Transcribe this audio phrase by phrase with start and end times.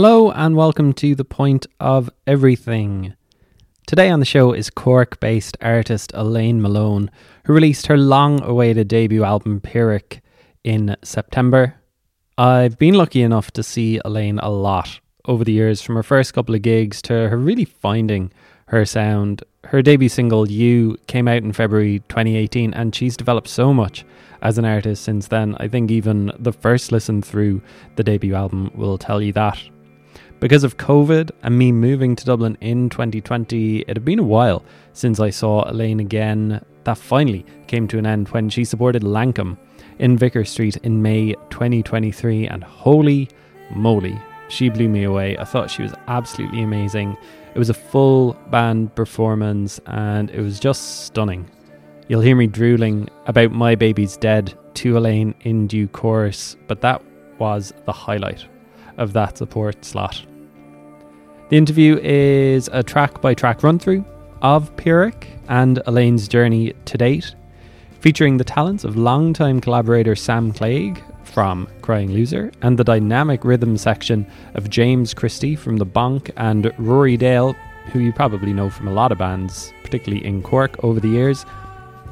[0.00, 3.14] Hello and welcome to The Point of Everything.
[3.84, 7.10] Today on the show is Cork based artist Elaine Malone,
[7.46, 10.22] who released her long awaited debut album Pyrrhic
[10.62, 11.74] in September.
[12.38, 16.32] I've been lucky enough to see Elaine a lot over the years, from her first
[16.32, 18.30] couple of gigs to her really finding
[18.66, 19.42] her sound.
[19.64, 24.04] Her debut single, You, came out in February 2018, and she's developed so much
[24.42, 25.56] as an artist since then.
[25.58, 27.62] I think even the first listen through
[27.96, 29.58] the debut album will tell you that.
[30.40, 34.62] Because of COVID and me moving to Dublin in 2020, it had been a while
[34.92, 36.64] since I saw Elaine again.
[36.84, 39.58] That finally came to an end when she supported Lankum
[39.98, 43.28] in Vicar Street in May 2023, and holy
[43.74, 44.16] moly,
[44.48, 45.36] she blew me away.
[45.36, 47.16] I thought she was absolutely amazing.
[47.54, 51.50] It was a full band performance and it was just stunning.
[52.06, 57.02] You'll hear me drooling about My Baby's Dead to Elaine in due course, but that
[57.38, 58.44] was the highlight
[58.98, 60.24] of that support slot.
[61.48, 64.04] The interview is a track by track run through
[64.42, 67.34] of Pyrrhic and Elaine's journey to date,
[68.00, 73.78] featuring the talents of longtime collaborator Sam Clague from Crying Loser and the dynamic rhythm
[73.78, 74.26] section
[74.56, 77.54] of James Christie from The Bonk and Ruairi Dale,
[77.92, 81.46] who you probably know from a lot of bands, particularly in Cork over the years.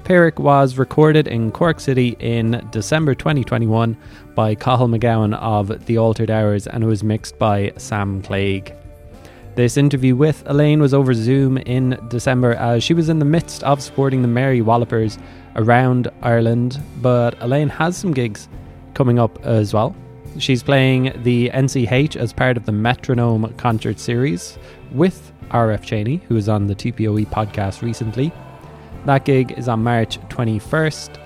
[0.04, 3.98] Pyrrhic was recorded in Cork City in December 2021
[4.34, 8.74] by Cathal MacGabhainn of The Altered Hours and was mixed by Sam Clague.
[9.56, 13.62] This interview with Elaine was over Zoom in December as she was in the midst
[13.62, 15.16] of supporting the Mary Wallopers
[15.54, 18.50] around Ireland, but Elaine has some gigs
[18.92, 19.96] coming up as well.
[20.38, 24.58] She's playing the NCH as part of the Metronome concert series
[24.92, 28.32] with RF Chaney, who was on the TPOE podcast recently.
[29.06, 31.18] That gig is on March 21st.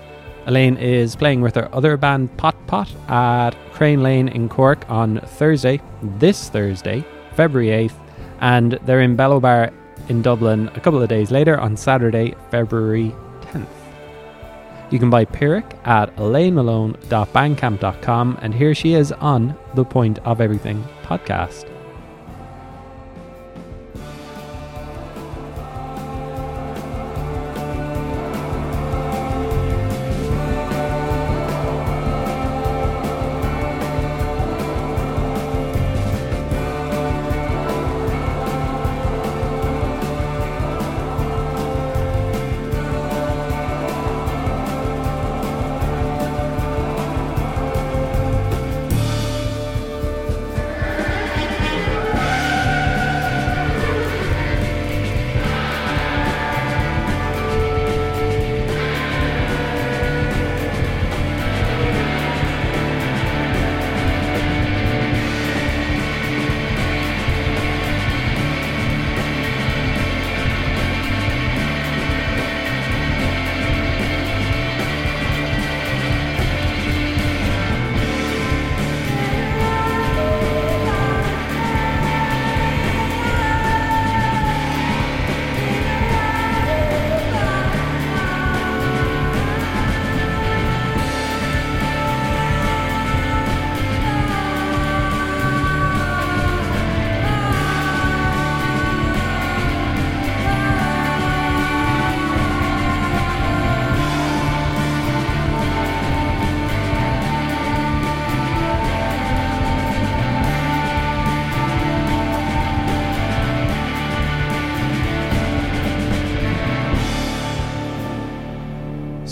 [0.45, 5.19] Elaine is playing with her other band Pot Pot at Crane Lane in Cork on
[5.19, 7.03] Thursday, this Thursday,
[7.35, 7.97] February 8th,
[8.41, 9.71] and they're in Bello Bar
[10.09, 13.67] in Dublin a couple of days later on Saturday, February 10th.
[14.89, 20.83] You can buy Pyrrhic at elainemalone.bandcamp.com, and here she is on the Point of Everything
[21.03, 21.65] podcast.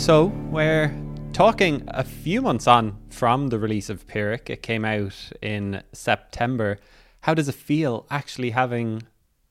[0.10, 0.92] So, we're
[1.34, 4.50] talking a few months on from the release of Pyrrhic.
[4.50, 6.80] It came out in September.
[7.22, 9.04] How does it feel actually having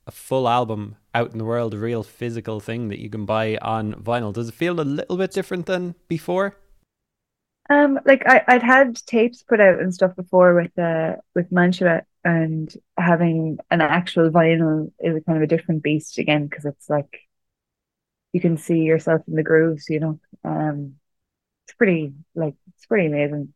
[0.04, 3.56] a full album out in the world, a real physical thing that you can buy
[3.62, 4.32] on vinyl?
[4.32, 6.56] Does it feel a little bit different than before?
[7.70, 12.02] Um, like I, I'd had tapes put out and stuff before with uh with Mantua
[12.24, 16.90] and having an actual vinyl is a kind of a different beast again because it's
[16.90, 17.27] like
[18.32, 20.20] you can see yourself in the grooves, you know.
[20.44, 20.96] Um,
[21.66, 23.54] it's pretty like it's pretty amazing.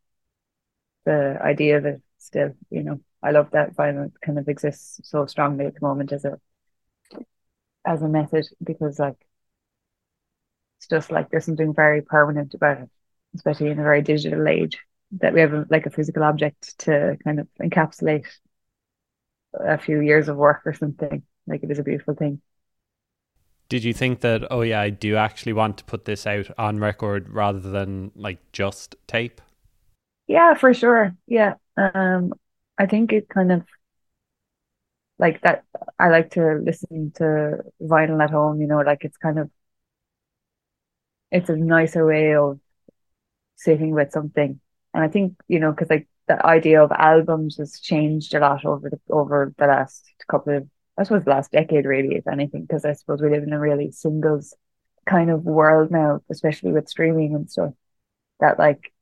[1.05, 5.25] The idea of it still, you know, I love that vinyl kind of exists so
[5.25, 6.39] strongly at the moment as a
[7.85, 9.17] as a method because like
[10.77, 12.89] it's just like there's something very permanent about it,
[13.35, 14.79] especially in a very digital age
[15.19, 18.25] that we have a, like a physical object to kind of encapsulate
[19.53, 21.23] a few years of work or something.
[21.47, 22.41] Like it is a beautiful thing
[23.73, 26.79] did you think that oh yeah i do actually want to put this out on
[26.79, 29.41] record rather than like just tape
[30.27, 32.31] yeah for sure yeah um
[32.77, 33.63] i think it kind of
[35.19, 35.63] like that
[35.99, 39.49] I like to listen to vinyl at home, you know, like it's kind of
[41.31, 42.59] it's a nicer way of
[43.55, 44.59] sitting with something.
[44.93, 48.65] And I think, you know, because like the idea of albums has changed a lot
[48.65, 50.67] over the over the last couple of
[50.97, 53.59] I suppose the last decade really, if anything, because I suppose we live in a
[53.59, 54.55] really singles
[55.05, 57.73] kind of world now, especially with streaming and stuff.
[58.39, 58.93] That like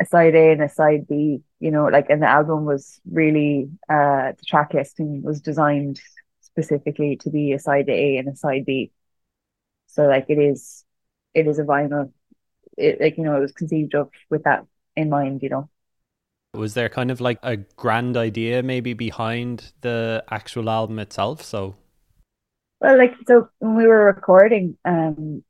[0.00, 3.70] a side A and a side B, you know, like and the album was really
[3.88, 6.00] uh the track listing was designed
[6.40, 8.92] specifically to be a side A and a side B.
[9.88, 10.84] So like it is
[11.34, 12.12] it is a vinyl.
[12.78, 14.66] It like, you know, it was conceived of with that
[14.96, 15.70] in mind, you know.
[16.54, 21.42] Was there kind of like a grand idea maybe behind the actual album itself?
[21.42, 21.76] So
[22.80, 25.42] well like so when we were recording, um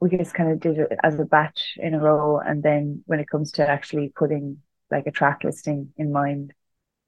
[0.00, 2.38] we just kind of did it as a batch in a row.
[2.38, 4.58] And then when it comes to actually putting
[4.90, 6.52] like a track listing in mind,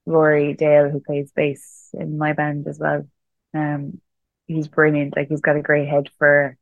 [0.08, 3.06] Ruairi Dale, who plays bass in my band as well,
[3.54, 4.00] um,
[4.46, 5.16] he's brilliant.
[5.16, 6.56] Like he's got a great head for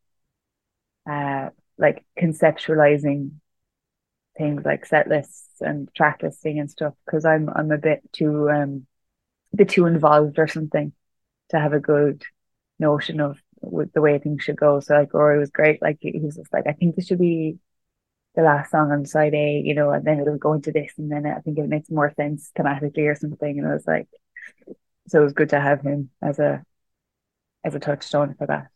[1.10, 3.32] uh like conceptualizing
[4.36, 8.50] things like set lists and track listing and stuff because I'm I'm a bit too
[8.50, 8.86] um
[9.54, 10.92] a bit too involved or something
[11.50, 12.24] to have a good
[12.78, 14.80] notion of the way things should go.
[14.80, 15.82] So like Ruairi was great.
[15.82, 17.58] Like he was just like, I think this should be
[18.36, 21.10] the last song on side A, you know, and then it'll go into this, and
[21.10, 23.58] then I think it makes more sense thematically or something.
[23.58, 24.08] And I was like,
[25.08, 26.64] so it was good to have him as a
[27.64, 28.73] as a touchstone for that.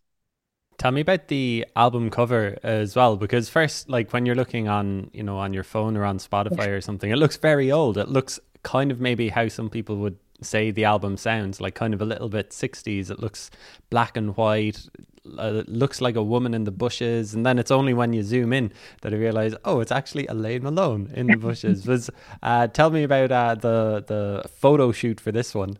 [0.78, 5.10] Tell me about the album cover as well, because first, like when you're looking on,
[5.12, 7.98] you know, on your phone or on Spotify or something, it looks very old.
[7.98, 11.94] It looks kind of maybe how some people would say the album sounds like kind
[11.94, 13.50] of a little bit 60s it looks
[13.90, 14.88] black and white.
[15.36, 18.50] Uh, looks like a woman in the bushes and then it's only when you zoom
[18.50, 18.72] in
[19.02, 21.86] that i realize oh it's actually elaine malone in the bushes.
[21.88, 22.08] Was
[22.42, 25.78] uh, tell me about uh, the the photo shoot for this one.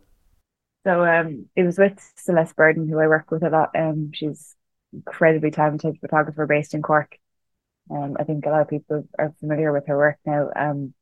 [0.85, 3.71] So um it was with celeste burden who i work with a lot.
[3.75, 4.55] Um she's
[4.93, 7.17] incredibly talented photographer based in cork
[7.91, 10.93] um i think a lot of people are familiar with her work now um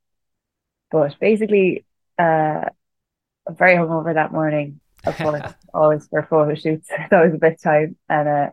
[0.92, 1.86] but basically
[2.20, 2.66] uh
[3.50, 6.90] very hungover that morning, of course, always for photo shoots.
[7.12, 7.98] It was a bit time.
[8.10, 8.50] And uh,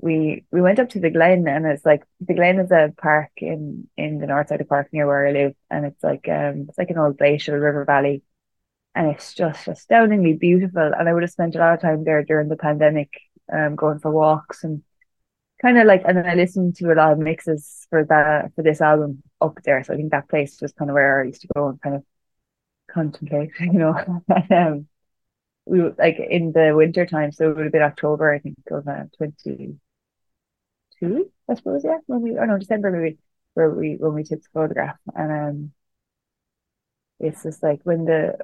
[0.00, 3.30] we we went up to the Glen and it's like the Glen is a park
[3.38, 5.54] in in the north side of Cork near where I live.
[5.70, 8.22] And it's like um it's like an old glacial river valley.
[8.94, 10.92] And it's just astoundingly beautiful.
[10.98, 13.10] And I would have spent a lot of time there during the pandemic,
[13.52, 14.82] um, going for walks and
[15.62, 18.62] kind of like and then I listened to a lot of mixes for that for
[18.62, 19.82] this album up there.
[19.84, 21.96] So I think that place was kind of where I used to go and kind
[21.96, 22.04] of
[22.90, 24.22] contemplate, you know.
[24.50, 24.88] um,
[25.66, 28.56] we were like in the winter time, so it would have been October, I think,
[28.70, 29.78] of uh, twenty
[31.00, 31.98] two, I suppose, yeah.
[32.06, 33.18] When we, oh no, December maybe,
[33.54, 35.72] where we when we took the photograph, and um,
[37.20, 38.38] it's just like when the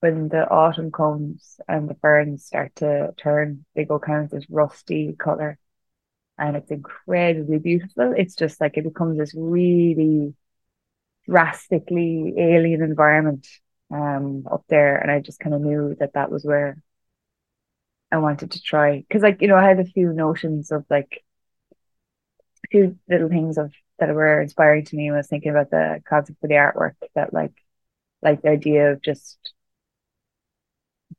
[0.00, 4.46] when the autumn comes and the ferns start to turn, they go kind of this
[4.50, 5.58] rusty color,
[6.38, 8.14] and it's incredibly beautiful.
[8.16, 10.34] It's just like it becomes this really
[11.26, 13.46] drastically alien environment
[13.92, 14.96] um up there.
[14.98, 16.82] And I just kind of knew that that was where
[18.10, 18.98] I wanted to try.
[19.00, 21.24] Because like you know I had a few notions of like
[22.64, 25.70] a few little things of that were inspiring to me when I was thinking about
[25.70, 27.52] the concept for the artwork that like
[28.22, 29.52] like the idea of just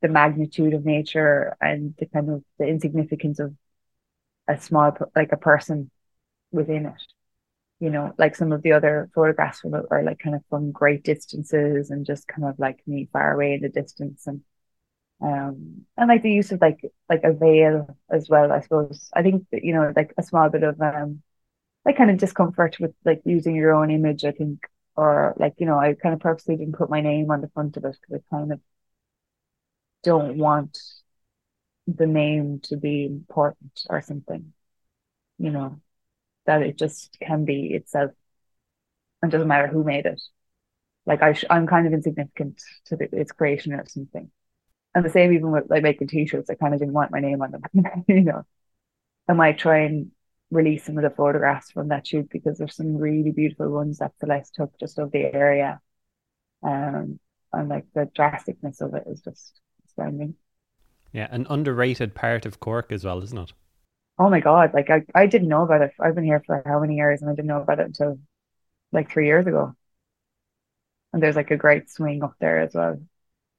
[0.01, 3.55] the magnitude of nature and the kind of the insignificance of
[4.47, 5.91] a small like a person
[6.51, 7.01] within it
[7.81, 10.71] you know, like some of the other photographs from it are like kind of from
[10.71, 14.41] great distances and just kind of like me far away in the distance and
[15.21, 16.79] um and like the use of like
[17.09, 19.09] like a veil as well, I suppose.
[19.13, 21.21] I think that, you know, like a small bit of um
[21.85, 24.61] like kind of discomfort with like using your own image, I think,
[24.95, 27.77] or like, you know, I kind of purposely didn't put my name on the front
[27.77, 28.61] of it because I kind of
[30.03, 30.77] don't want
[31.87, 34.53] the name to be important or something,
[35.37, 35.79] you know
[36.45, 38.11] that it just can be itself
[39.21, 40.21] and doesn't matter who made it.
[41.05, 44.31] Like I, I'm kind of insignificant to the, its creation or something.
[44.95, 47.41] And the same even with like making t-shirts, I kind of didn't want my name
[47.41, 47.61] on them.
[48.07, 48.43] you know,
[49.27, 50.11] I might try and
[50.51, 54.17] release some of the photographs from that shoot because there's some really beautiful ones that
[54.19, 55.79] Celeste took just of the area.
[56.63, 57.19] Um,
[57.53, 59.59] and like the drasticness of it is just
[61.11, 63.53] Yeah, an underrated part of Cork as well, isn't it?
[64.19, 65.93] oh my God, like I, I didn't know about it.
[65.99, 68.19] I've been here for how many years and I didn't know about it until
[68.91, 69.75] like three years ago.
[71.13, 73.01] And there's like a great swing up there as well,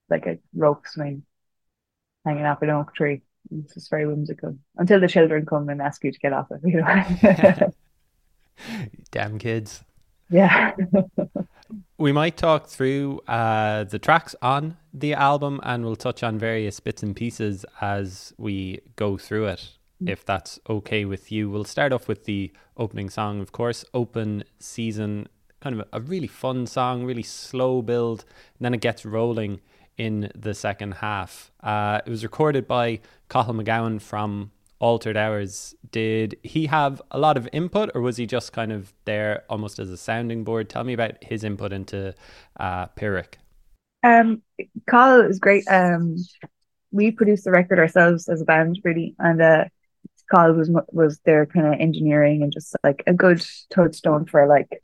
[0.09, 1.25] like a rope swing
[2.25, 3.23] hanging off an oak tree.
[3.51, 6.61] It's just very whimsical until the children come and ask you to get off it.
[6.65, 7.73] You know?
[9.11, 9.83] Damn kids.
[10.29, 10.77] Yeah.
[11.99, 16.81] we might talk through uh, the tracks on the album and we'll touch on various
[16.81, 19.71] bits and pieces as we go through it,
[20.03, 20.09] mm.
[20.09, 21.51] if that's okay with you.
[21.51, 25.29] We'll start off with the opening song, of course, Open Season.
[25.61, 28.25] Kind of a really fun song, really slow build,
[28.59, 29.61] and then it gets rolling
[29.99, 31.53] in the second half.
[31.63, 35.75] Uh, it was recorded by Cathal MacGabhainn from Altered Hours.
[35.91, 39.79] Did he have a lot of input, or was he just kind of there almost
[39.79, 40.71] as a sounding board?
[40.71, 42.15] Tell me about his input into
[42.59, 43.39] uh, Pyrrhic.
[44.02, 44.42] Um,
[44.88, 45.64] Cathal is great.
[45.69, 46.16] Um,
[46.90, 49.64] we produced the record ourselves as a band, really, and uh,
[50.30, 54.83] Cathal was was their kind of engineering and just like a good toadstone for like.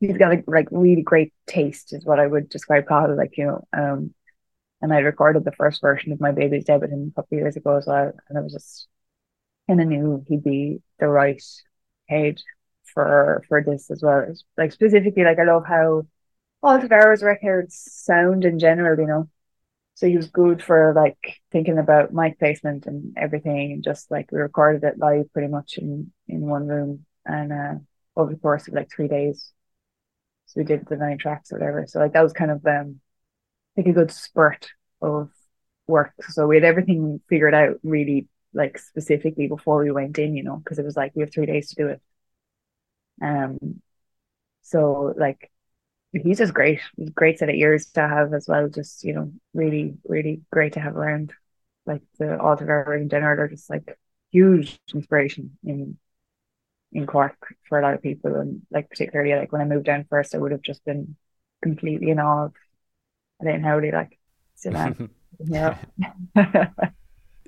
[0.00, 3.16] He's got a like really great taste, is what I would describe Cathal.
[3.16, 4.14] Like you know, um,
[4.82, 7.40] and I recorded the first version of my baby's dead with him a couple of
[7.42, 8.88] years ago as well, and I was just
[9.68, 11.42] kind of knew he'd be the right
[12.08, 12.38] head
[12.92, 14.26] for for this as well.
[14.56, 16.06] Like specifically, like I love how
[16.64, 19.30] Altered Hours records sound in general, you know.
[19.96, 24.32] So he was good for like thinking about mic placement and everything, and just like
[24.32, 27.74] we recorded it live pretty much in in one room, and uh,
[28.16, 29.52] over the course of like three days.
[30.46, 31.86] So we did the nine tracks or whatever.
[31.86, 33.00] So like that was kind of um
[33.76, 34.68] like a good spurt
[35.02, 35.30] of
[35.88, 36.14] work.
[36.30, 40.56] So we had everything figured out really like specifically before we went in, you know,
[40.58, 42.02] because it was like we have three days to do it.
[43.22, 43.80] Um,
[44.62, 45.50] so like
[46.22, 46.80] he's just great.
[46.96, 48.68] He's great set of ears to have as well.
[48.68, 51.32] Just you know, really, really great to have around.
[51.86, 53.98] Like the Hours in general are just like
[54.30, 55.98] huge inspiration in
[56.92, 57.36] in Cork
[57.68, 60.38] for a lot of people, and like particularly like when I moved down first, I
[60.38, 61.16] would have just been
[61.62, 62.54] completely in awe of
[63.40, 64.18] Elaine Howley, like
[64.54, 64.70] so
[65.40, 65.78] yeah.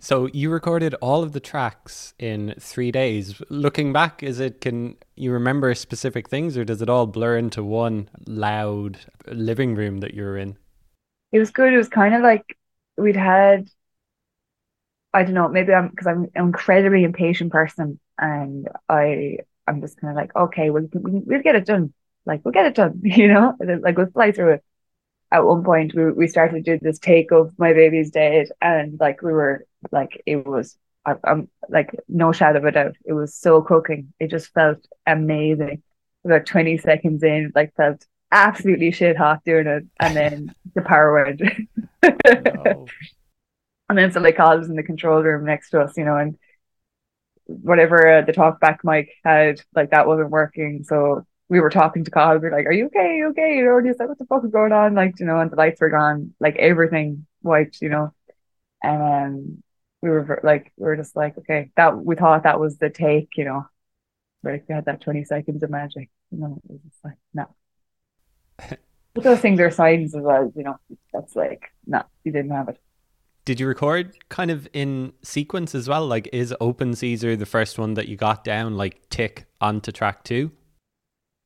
[0.07, 3.43] So you recorded all of the tracks in three days.
[3.49, 7.65] Looking back, is it can you remember specific things, or does it all blur into
[7.65, 10.59] one loud living room that you were in?
[11.33, 11.73] It was good.
[11.73, 12.57] It was kind of like
[12.97, 13.69] we'd had.
[15.13, 15.49] I don't know.
[15.49, 20.37] Maybe I'm because I'm an incredibly impatient person, and I I'm just kind of like,
[20.37, 21.93] okay, we'll we'll get it done.
[22.25, 23.57] Like we'll get it done, you know.
[23.81, 24.65] Like we'll fly through it
[25.33, 28.97] at one point we we started to do this take of my baby's dead and
[29.01, 33.13] like we were like it was I, am like no shadow of a doubt it
[33.13, 35.83] was so cooking it just felt amazing
[36.25, 41.25] about 20 seconds in like felt absolutely shit hot doing it and then the power
[41.25, 41.41] went
[42.03, 42.87] no.
[43.89, 46.37] and then somebody calls in the control room next to us you know and
[47.47, 52.11] whatever uh, the talkback mic had like that wasn't working so we were talking to
[52.11, 53.17] Cathal, we were like, Are you okay?
[53.17, 53.57] You okay?
[53.57, 54.95] You know, and like, What the fuck is going on?
[54.95, 58.13] Like, you know, and the lights were gone, like everything wiped, you know.
[58.83, 59.63] And um
[60.07, 63.31] we were like we were just like, okay, that we thought that was the take,
[63.37, 63.67] you know.
[64.43, 66.11] Like we had that twenty seconds of magic.
[66.31, 67.47] You know, it was just like, no.
[69.15, 70.77] but those things are signs as well, you know.
[71.13, 72.79] That's like, no, you didn't have it.
[73.45, 76.05] Did you record kind of in sequence as well?
[76.05, 80.25] Like, is Open Season the first one that you got down, like tick onto track
[80.25, 80.51] two?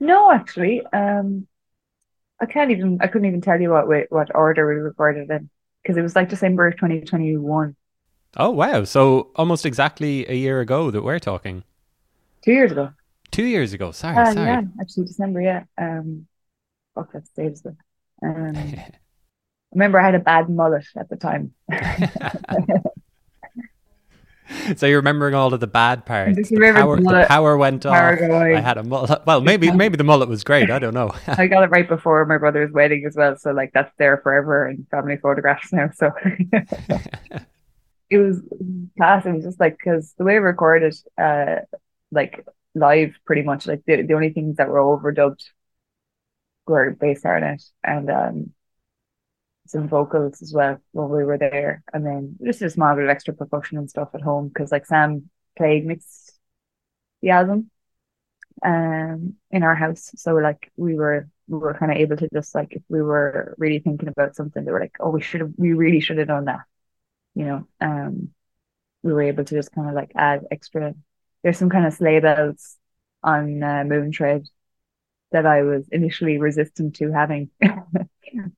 [0.00, 1.47] No, actually, um,
[2.40, 2.99] I can't even.
[3.02, 5.50] I couldn't even tell you what what order we recorded in
[5.83, 7.76] because it was like December twenty twenty one.
[8.37, 8.84] Oh wow!
[8.84, 11.64] So almost exactly a year ago that we're talking.
[12.42, 12.92] Two years ago.
[13.30, 13.92] Two years ago.
[13.92, 14.46] Sorry, uh, sorry.
[14.46, 15.40] Yeah, actually December.
[15.40, 15.64] Yeah.
[15.78, 16.26] Um,
[16.94, 17.76] fuck that stays though.
[18.22, 18.54] Um,
[19.72, 21.52] remember I had a bad mullet at the time.
[24.76, 26.49] so you're remembering all of the bad parts.
[26.49, 28.18] The power, the power, went off.
[28.18, 28.56] Going.
[28.56, 29.22] I had a mullet.
[29.26, 30.70] Well, maybe maybe the mullet was great.
[30.70, 31.12] I don't know.
[31.26, 34.68] I got it right before my brother's wedding as well, so like that's there forever
[34.68, 35.90] in family photographs now.
[35.94, 36.10] So
[38.11, 38.40] it was
[38.97, 39.26] class.
[39.26, 41.57] It was just like because the way we recorded, uh,
[42.11, 45.43] like live, pretty much like the the only things that were overdubbed
[46.67, 48.52] were bass clarinet and um
[49.67, 53.11] some vocals as well when we were there, and then just a small bit of
[53.11, 56.38] extra percussion and stuff at home because like Sam played mixed
[57.23, 57.71] the album
[58.64, 62.55] um in our house, so like we were we were kind of able to just
[62.55, 65.52] like if we were really thinking about something, they were like, oh, we should have,
[65.59, 66.61] we really should have done that,
[67.40, 67.66] you know.
[67.80, 68.30] Um,
[69.02, 70.94] we were able to just kind of like add extra.
[71.42, 72.76] There's some kind of sleigh bells
[73.23, 74.47] on uh, Moon Tread
[75.32, 77.49] that I was initially resistant to having,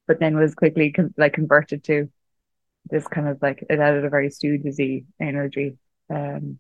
[0.06, 2.10] but then was quickly con- like converted to
[2.90, 5.78] this kind of like it added a very Stoogesy energy.
[6.10, 6.58] Um,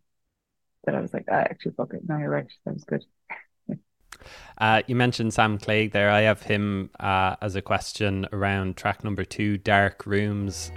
[0.84, 2.08] that I was like, I ah, actually fuck it.
[2.08, 2.46] No, you're right.
[2.64, 3.04] That was good.
[4.56, 6.08] Uh, you mentioned Sam Clague there.
[6.08, 10.70] I have him uh, as a question around track number two, Dark Rooms.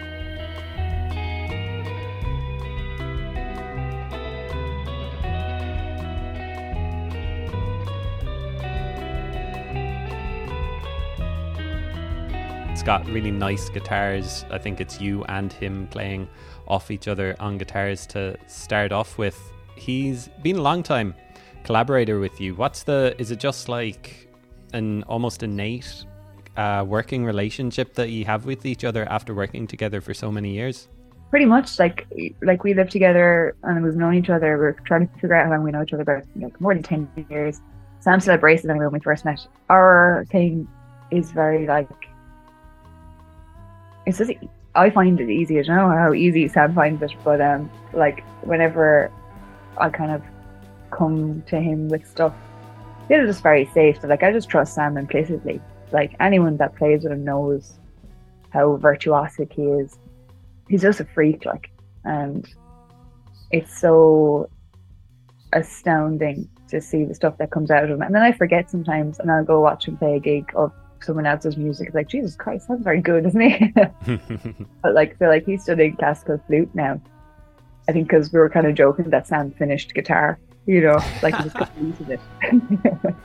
[12.85, 14.45] Got really nice guitars.
[14.51, 16.29] I think it's you and him playing
[16.67, 19.37] off each other on guitars to start off with.
[19.75, 21.15] He's been a long time
[21.63, 22.53] collaborator with you.
[22.53, 23.15] What's the?
[23.17, 24.29] Is it just like
[24.73, 26.05] an almost innate
[26.57, 30.53] uh, working relationship that you have with each other after working together for so many
[30.53, 30.87] years?
[31.31, 32.07] Pretty much, like
[32.43, 34.59] like we lived together and we've known each other.
[34.59, 36.83] We're trying to figure out how long we know each other about like more than
[36.83, 37.61] ten years.
[37.99, 39.39] Sam still braces anyway when we first met.
[39.71, 40.67] Our thing
[41.09, 41.89] is very like
[44.05, 44.31] it's just
[44.75, 45.59] I find it easy.
[45.59, 49.12] I don't know how easy Sam finds it, but um, like whenever
[49.77, 50.21] I kind of
[50.91, 52.33] come to him with stuff,
[53.09, 54.01] it's just very safe.
[54.01, 55.62] So like I just trust Sam implicitly.
[55.91, 57.79] Like anyone that plays with him knows
[58.50, 59.97] how virtuosic he is.
[60.67, 61.69] He's just a freak, like,
[62.05, 62.47] and
[63.51, 64.50] it's so
[65.53, 68.01] astounding to see the stuff that comes out of him.
[68.01, 70.71] And then I forget sometimes, and I'll go watch him play a gig of
[71.05, 71.88] someone else's music.
[71.88, 73.74] It's like Jesus Christ, that's very good, isn't he?
[74.81, 77.00] but like, so like he's studying classical flute now.
[77.88, 81.35] I think because we were kind of joking that Sam finished guitar, you know, like
[81.35, 81.50] he
[82.09, 82.19] it.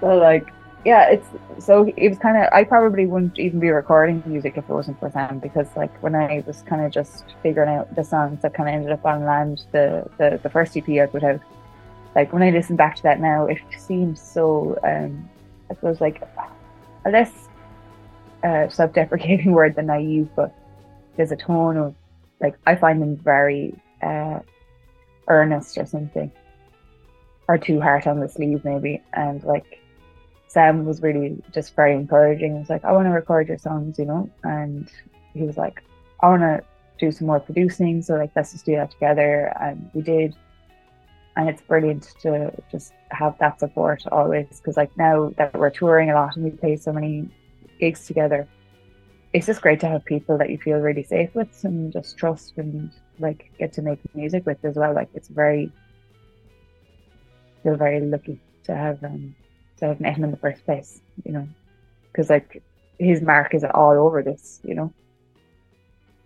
[0.00, 0.46] so like,
[0.84, 1.26] yeah, it's
[1.58, 2.48] so it was kind of.
[2.52, 6.14] I probably wouldn't even be recording music if it wasn't for Sam because like when
[6.14, 9.24] I was kind of just figuring out the songs that kind of ended up on
[9.24, 11.40] land, the the the first EP I put out.
[12.14, 14.78] Like when I listen back to that now, it seems so.
[14.84, 15.28] um
[15.70, 16.22] I suppose like
[17.04, 17.48] a less
[18.42, 20.54] uh, self-deprecating word than naive, but
[21.16, 21.94] there's a tone of
[22.40, 24.40] like I find them very uh,
[25.28, 26.30] earnest or something,
[27.48, 29.02] or too hard on the sleeve maybe.
[29.12, 29.80] And like
[30.48, 32.54] Sam was really just very encouraging.
[32.54, 34.90] He was like, "I want to record your songs," you know, and
[35.34, 35.82] he was like,
[36.20, 36.64] "I want to
[36.98, 40.34] do some more producing, so like let's just do that together." And we did
[41.36, 46.10] and it's brilliant to just have that support always because like now that we're touring
[46.10, 47.28] a lot and we play so many
[47.78, 48.46] gigs together
[49.32, 52.54] it's just great to have people that you feel really safe with and just trust
[52.56, 54.94] and like get to make music with as well.
[54.94, 55.70] Like it's very
[57.62, 59.34] feel very lucky to have um
[59.76, 61.46] to have met him in the first place you know?
[62.10, 62.62] Because like
[62.98, 64.92] his mark is all over this you know?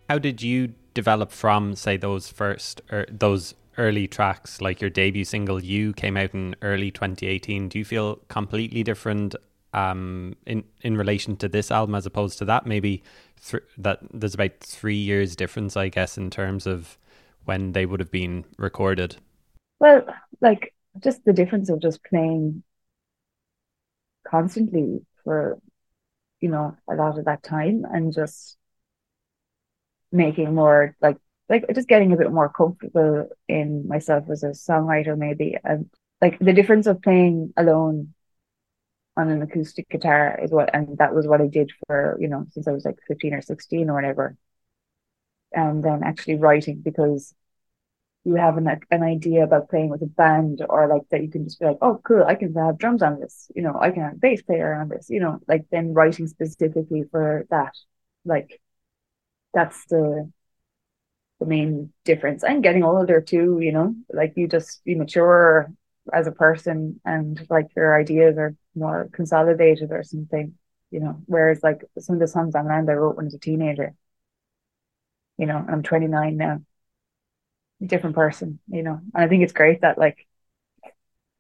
[0.08, 5.24] How did you develop from say those first or those early tracks, like your debut
[5.24, 7.68] single "You" came out in early 2018.
[7.68, 9.34] Do you feel completely different
[9.72, 12.66] um, in in relation to this album as opposed to that?
[12.66, 13.02] Maybe
[13.46, 16.98] th- that there's about three years difference, I guess, in terms of
[17.44, 19.16] when they would have been recorded.
[19.80, 20.06] Well,
[20.40, 22.62] like just the difference of just playing
[24.26, 25.58] constantly for
[26.40, 28.56] you know a lot of that time and just
[30.12, 35.16] making more like like just getting a bit more comfortable in myself as a songwriter
[35.16, 35.56] maybe.
[35.62, 38.14] And like the difference of playing alone
[39.16, 42.46] on an acoustic guitar is what and that was what I did for you know
[42.50, 44.36] since I was like 15 or 16 or whatever.
[45.52, 47.32] And then actually writing because
[48.24, 51.44] you have an, an idea about playing with a band or like that you can
[51.44, 54.02] just be like oh cool I can have drums on this you know I can
[54.02, 57.74] have bass player on this you know like then writing specifically for that
[58.24, 58.60] like
[59.54, 60.30] that's the
[61.40, 62.42] the main difference.
[62.44, 65.72] And getting older too, you know, like you just you mature
[66.12, 70.54] as a person and like your ideas are more consolidated or something,
[70.90, 71.22] you know.
[71.26, 73.94] Whereas like some of the songs on land I wrote when I was a teenager,
[75.38, 76.60] you know, I'm 29 now.
[77.84, 79.00] Different person, you know.
[79.14, 80.26] And I think it's great that like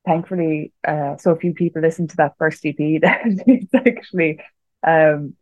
[0.06, 4.40] thankfully uh so few people listen to that first EP that it's actually
[4.86, 5.34] um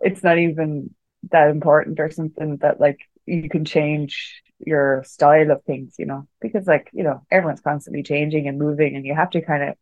[0.00, 0.94] it's not even
[1.30, 6.28] that important or something that like you can change your style of things, you know,
[6.40, 9.76] because like, you know, everyone's constantly changing and moving and you have to kind of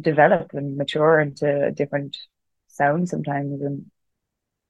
[0.00, 2.16] develop and mature into a different
[2.68, 3.86] sound sometimes and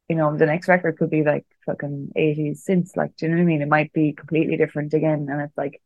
[0.08, 3.38] you know, the next record could be like fucking 80s since like, do you know
[3.38, 3.62] what I mean?
[3.62, 5.28] It might be completely different again.
[5.30, 5.82] And it's like,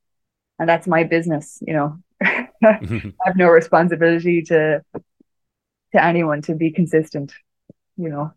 [0.59, 1.99] and that's my business, you know.
[2.25, 2.49] I
[3.25, 4.83] have no responsibility to
[5.92, 7.33] to anyone to be consistent,
[7.97, 8.33] you know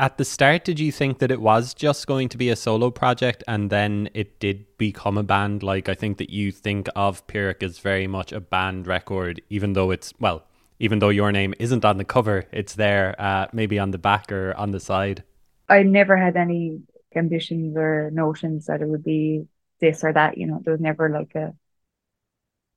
[0.00, 2.90] at the start did you think that it was just going to be a solo
[2.90, 5.62] project and then it did become a band?
[5.62, 9.74] Like i think that you think of pyrrhic as very much a band record even
[9.74, 10.46] though it's well
[10.78, 14.32] even though your name isn't on the cover it's there uh, maybe on the back
[14.32, 15.22] or on the side.
[15.68, 16.80] I never had any
[17.14, 19.46] ambitions or notions that it would be
[19.80, 21.52] this or that you know there was never like a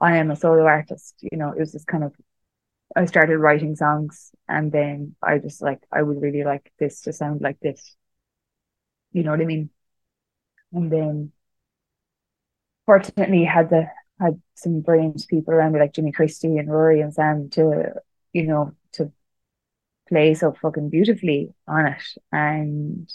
[0.01, 2.13] i am a solo artist you know it was just kind of
[2.95, 7.13] I started writing songs and then I just like I would really like this to
[7.13, 7.95] sound like this.
[9.11, 9.69] You know what I mean?
[10.73, 11.31] And then
[12.85, 13.87] fortunately had the
[14.19, 17.93] had some brilliant people around me like Jimmy Christie and Ruairi and Sam to,
[18.31, 19.11] you know, to
[20.09, 22.03] play so fucking beautifully on it.
[22.31, 23.11] And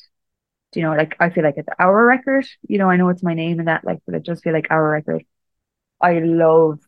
[0.74, 2.46] you know, like I feel like it's our record.
[2.68, 4.68] You know, I know it's my name and that, like, but it just feel like
[4.70, 5.24] our record.
[6.00, 6.80] I love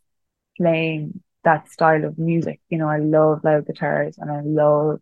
[0.59, 2.61] playing that style of music.
[2.69, 5.01] You know, I love loud guitars and I love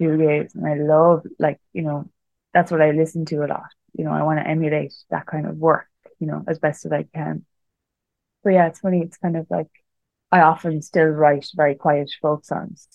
[0.00, 2.08] shoegaze and I love like, you know,
[2.52, 3.70] that's what I listen to a lot.
[3.94, 5.86] You know, I want to emulate that kind of work,
[6.18, 7.44] you know, as best as I can.
[8.44, 9.68] But yeah, it's funny, it's kind of like
[10.32, 12.88] I often still write very quiet folk songs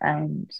[0.00, 0.50] and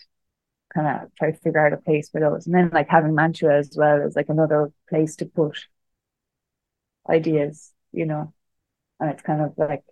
[0.75, 2.47] kind of try to figure out a place for those.
[2.47, 5.59] And then like having Mantua as well is like another place to put
[7.09, 8.33] ideas, you know.
[9.01, 9.85] And it's kind of like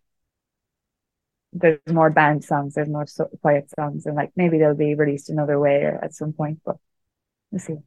[1.52, 5.28] there's more band songs, there's more so- quiet songs, and like maybe they'll be released
[5.28, 6.76] another way or at some point, but
[7.50, 7.78] we'll see.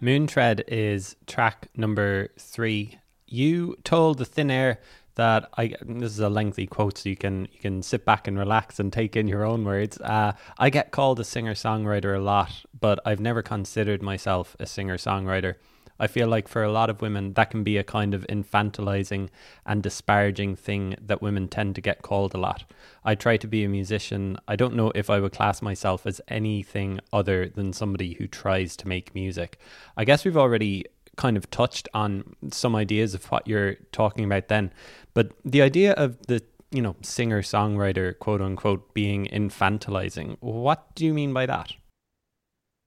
[0.00, 2.98] Moontread is track number three.
[3.26, 4.80] You told the Thin Air
[5.16, 8.38] that I this is a lengthy quote, so you can you can sit back and
[8.38, 10.00] relax and take in your own words.
[10.00, 14.66] Uh, I get called a singer songwriter a lot, but I've never considered myself a
[14.66, 15.56] singer songwriter.
[16.00, 19.28] I feel like for a lot of women, that can be a kind of infantilizing
[19.66, 22.64] and disparaging thing that women tend to get called a lot.
[23.04, 24.38] I try to be a musician.
[24.48, 28.76] I don't know if I would class myself as anything other than somebody who tries
[28.78, 29.58] to make music.
[29.94, 30.86] I guess we've already
[31.16, 34.72] kind of touched on some ideas of what you're talking about then,
[35.12, 41.04] but the idea of the you know singer songwriter quote unquote being infantilizing, what do
[41.04, 41.74] you mean by that?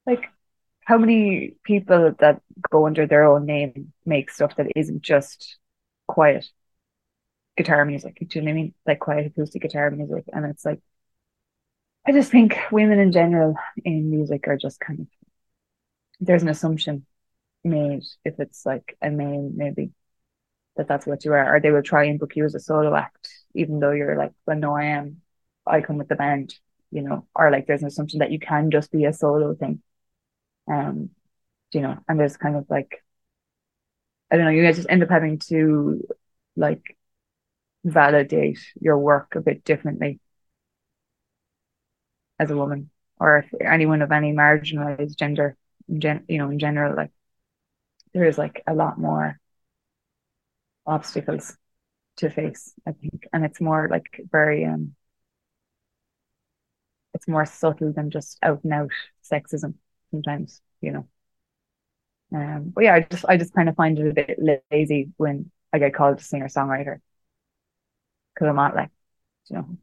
[0.07, 0.31] Like
[0.85, 5.57] how many people that go under their own name make stuff that isn't just
[6.07, 6.45] quiet
[7.57, 8.17] guitar music?
[8.19, 8.73] Do you know what I mean?
[8.85, 10.25] Like quiet acoustic guitar music.
[10.33, 10.81] And it's like,
[12.05, 15.07] I just think women in general in music are just kind of,
[16.19, 17.05] there's an assumption
[17.63, 19.91] made if it's like a name, maybe
[20.75, 22.95] that that's what you are, or they will try and book you as a solo
[22.95, 25.21] act, even though you're like, well, no, I am,
[25.65, 26.55] I come with the band,
[26.91, 29.81] you know, or like there's an assumption that you can just be a solo thing.
[30.67, 31.09] Um,
[31.73, 33.03] you know, and there's kind of like,
[34.31, 36.01] I don't know, you guys just end up having to
[36.55, 36.97] like
[37.85, 40.19] validate your work a bit differently
[42.39, 45.55] as a woman or if anyone of any marginalized gender,
[45.97, 47.11] gen- you know, in general, like
[48.13, 49.39] there is like a lot more
[50.85, 51.57] obstacles
[52.17, 54.95] to face, I think, and it's more like very um,
[57.13, 58.91] it's more subtle than just out and out
[59.23, 59.75] sexism
[60.13, 61.07] sometimes, you know.
[62.31, 65.51] Um, but yeah, I just I just kind of find it a bit lazy when
[65.73, 66.99] I get called a singer songwriter
[68.33, 68.91] because I'm not like,
[69.49, 69.77] you know.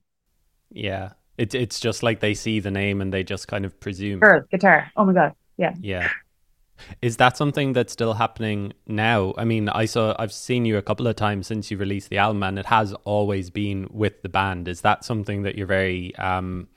[0.70, 4.20] Yeah, it's it's just like they see the name and they just kind of presume.
[4.20, 4.90] Girl, guitar.
[4.96, 5.74] Oh my god, yeah.
[5.80, 6.08] Yeah.
[7.02, 9.34] Is that something that's still happening now?
[9.36, 12.18] I mean, I saw I've seen you a couple of times since you released the
[12.18, 14.66] album, and it has always been with the band.
[14.66, 16.68] Is that something that you're very um,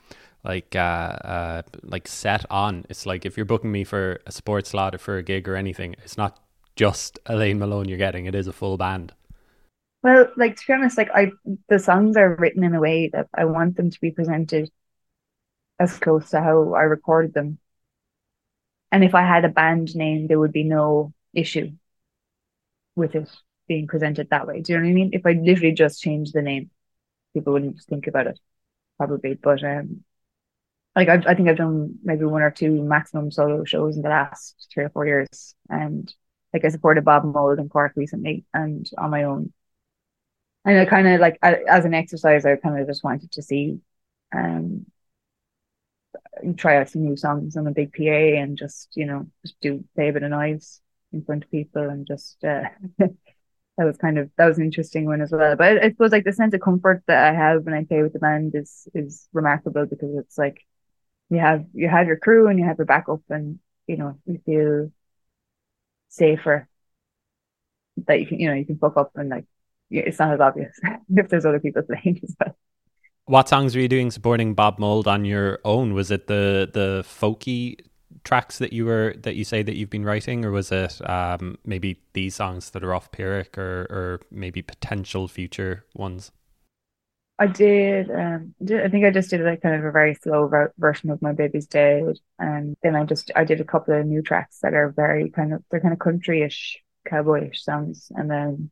[0.43, 2.86] like uh, uh, like set on.
[2.89, 5.56] It's like if you're booking me for a sports slot or for a gig or
[5.56, 6.39] anything, it's not
[6.75, 8.25] just Elaine Malone you're getting.
[8.25, 9.13] It is a full band.
[10.01, 11.32] Well, like to be honest, like I
[11.69, 14.69] the songs are written in a way that I want them to be presented
[15.79, 17.60] as close to how I recorded them.
[18.91, 21.71] And if I had a band name, there would be no issue
[22.95, 23.29] with it
[23.67, 24.62] being presented that way.
[24.62, 25.10] Do you know what I mean?
[25.13, 26.69] If I literally just changed the name,
[27.34, 28.39] people wouldn't think about it,
[28.97, 29.36] probably.
[29.36, 30.03] But um,
[30.95, 34.10] like I've, I think I've done maybe one or two maximum solo shows in the
[34.10, 36.13] last three or four years, and
[36.53, 39.53] like I supported Bob Mould in Cork recently, and on my own.
[40.65, 43.82] And I kind of like as an exercise, I kind of just wanted to see,
[44.34, 44.86] um,
[46.58, 49.84] try out some new songs on a big PA and just you know just do
[49.95, 52.63] play a bit of noise in front of people and just uh,
[52.97, 53.15] that
[53.79, 55.56] was kind of that was an interesting one as well.
[55.56, 58.03] But I, I suppose like the sense of comfort that I have when I play
[58.03, 60.62] with the band is is remarkable because it's like
[61.29, 64.39] you have you have your crew and you have your backup and you know you
[64.45, 64.91] feel
[66.09, 66.67] safer
[68.05, 69.45] that you can you know you can fuck up and like
[69.89, 70.79] it's not as obvious
[71.15, 72.55] if there's other people playing as well.
[73.25, 75.93] What songs were you doing supporting Bob Mould on your own?
[75.93, 77.77] Was it the the folky
[78.23, 81.57] tracks that you were that you say that you've been writing, or was it um,
[81.65, 86.31] maybe these songs that are off Pyrrhic, or or maybe potential future ones?
[87.43, 90.49] I did, um, did, I think I just did like kind of a very slow
[90.77, 92.17] version of My Baby's Dead.
[92.39, 95.53] And then I just, I did a couple of new tracks that are very kind
[95.53, 98.71] of, they're kind of country-ish, cowboyish sounds, And then,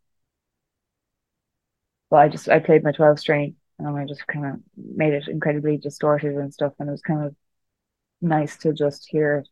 [2.09, 5.27] well, I just, I played my 12 string and I just kind of made it
[5.27, 6.73] incredibly distorted and stuff.
[6.79, 7.35] And it was kind of
[8.21, 9.49] nice to just hear it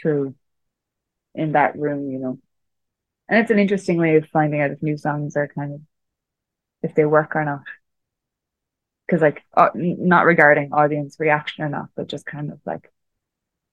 [0.00, 0.34] through
[1.34, 2.38] in that room, you know.
[3.28, 5.80] And it's an interesting way of finding out if new songs are kind of
[6.82, 7.62] if they work or not.
[9.06, 12.90] Because like uh, not regarding audience reaction or not, but just kind of like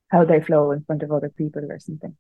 [0.10, 2.16] how they flow in front of other people or something.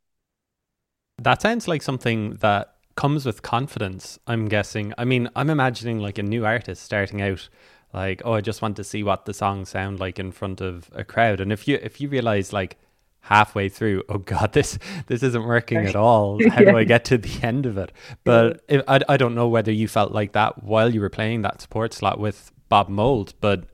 [1.20, 4.94] That sounds like something that comes with confidence, I'm guessing.
[4.98, 7.50] I mean, I'm imagining like a new artist starting out
[7.94, 10.90] like, oh, I just want to see what the songs sound like in front of
[10.94, 11.40] a crowd.
[11.40, 12.78] And if you if you realize like
[13.22, 16.40] halfway through, oh god, this this isn't working at all.
[16.50, 16.72] How yeah.
[16.72, 17.92] do I get to the end of it?
[18.24, 21.44] But if, I I don't know whether you felt like that while you were playing
[21.44, 23.66] that support slot with Bob Mould, but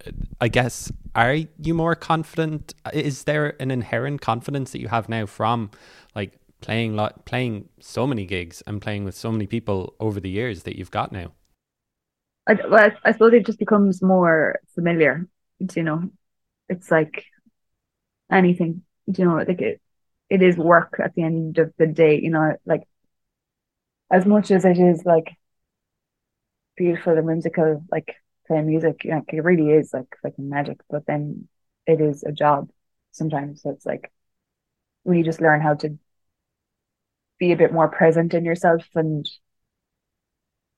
[0.41, 2.73] I guess are you more confident?
[2.91, 5.71] Is there an inherent confidence that you have now from
[6.15, 10.29] like playing lot playing so many gigs and playing with so many people over the
[10.29, 11.31] years that you've got now?
[12.45, 15.25] I, well, I suppose it just becomes more familiar.
[15.77, 16.09] You know,
[16.67, 17.23] it's like
[18.29, 18.81] anything.
[19.05, 19.79] You know, like it,
[20.29, 22.19] it is work at the end of the day.
[22.19, 22.83] You know, like
[24.11, 25.37] as much as it is like
[26.75, 28.17] beautiful and whimsical, like
[28.49, 30.81] playing music, like it really is like fucking magic.
[30.89, 31.47] But then
[31.87, 32.71] it is a job
[33.13, 33.63] sometimes.
[33.63, 34.11] So it's like
[35.03, 35.97] when you just learn how to
[37.39, 39.27] be a bit more present in yourself and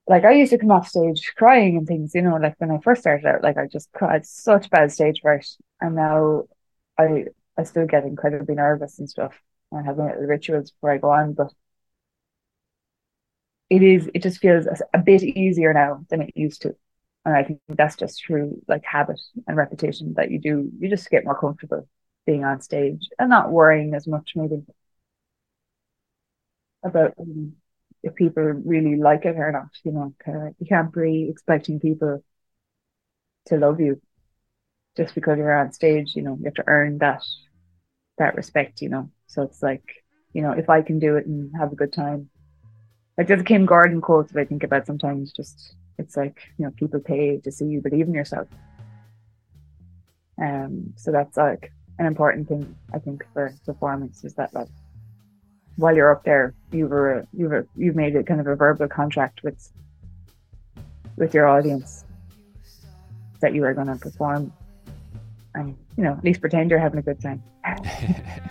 [0.07, 2.79] like I used to come off stage crying and things, you know, like when I
[2.79, 5.47] first started out, like I just cried such bad stage fright.
[5.79, 6.43] And now
[6.97, 7.25] I
[7.57, 9.34] I still get incredibly nervous and stuff.
[9.73, 11.53] I have little rituals before I go on, but
[13.69, 16.75] it is it just feels a bit easier now than it used to
[17.25, 20.71] and I think that's just through like habit and repetition that you do.
[20.79, 21.88] You just get more comfortable
[22.25, 24.63] being on stage and not worrying as much maybe
[26.84, 27.53] about um,
[28.03, 30.13] if people really like it or not you know
[30.60, 32.23] you can't be expecting people
[33.45, 34.01] to love you
[34.97, 37.23] just because you're on stage you know you have to earn that
[38.17, 39.10] that respect you know.
[39.27, 39.84] So it's like
[40.34, 42.29] you know if I can do it and have a good time
[43.21, 46.65] like there's a Kim Gordon quote that I think about sometimes just it's like you
[46.65, 48.47] know people pay to see you believe in yourself.
[50.41, 54.67] Um so that's like an important thing i think for performance is that like
[55.75, 58.88] while you're up there you've a, you've a, you've made it kind of a verbal
[58.88, 59.71] contract with
[61.15, 62.03] with your audience
[63.39, 64.51] that you are going to perform
[65.53, 67.43] and you know at least pretend you're having a good time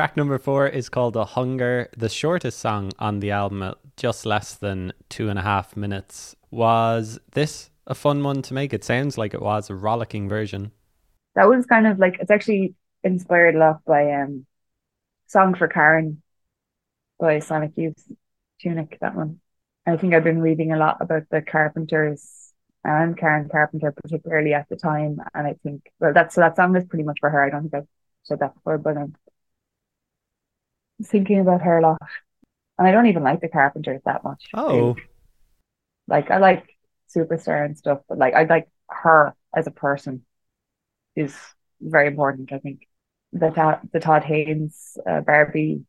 [0.00, 4.54] Track number four is called A Hunger, the shortest song on the album just less
[4.54, 6.34] than two and a half minutes.
[6.50, 8.72] Was this a fun one to make?
[8.72, 10.72] It sounds like it was a rollicking version.
[11.34, 12.72] That was kind of like it's actually
[13.04, 14.46] inspired a lot by um
[15.26, 16.22] Song for Karen
[17.18, 18.02] by Sonic Youth
[18.58, 19.38] Tunic, that one.
[19.86, 24.66] I think I've been reading a lot about the Carpenters and Karen Carpenter particularly at
[24.70, 25.18] the time.
[25.34, 27.44] And I think well that's so that song is pretty much for her.
[27.44, 27.88] I don't think I've
[28.22, 29.14] said that before, but um
[31.04, 31.98] thinking about her a lot.
[32.78, 34.48] And I don't even like the Carpenters that much.
[34.54, 34.96] Oh.
[36.08, 36.76] Like I like
[37.14, 40.24] Superstar and stuff, but like I like her as a person
[41.16, 41.36] is
[41.80, 42.86] very important, I think.
[43.32, 45.84] The Todd, the Todd Haynes uh, Barbie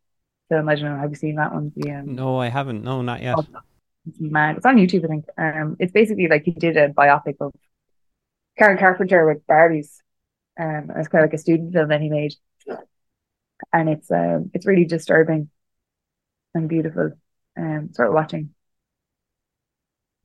[0.50, 1.72] film, I don't know, have you seen that one?
[1.76, 2.84] The, um, no, I haven't.
[2.84, 3.38] No, not yet.
[4.08, 4.58] It's mad.
[4.58, 5.26] It's on YouTube, I think.
[5.38, 7.52] Um, it's basically like he did a biopic of
[8.58, 10.02] Karen Carpenter with Barbies.
[10.60, 12.36] Um, it's kind of like a student film that he made,
[13.74, 15.50] and it's um, it's really disturbing
[16.54, 17.12] and beautiful.
[17.58, 18.54] Um, sort of watching.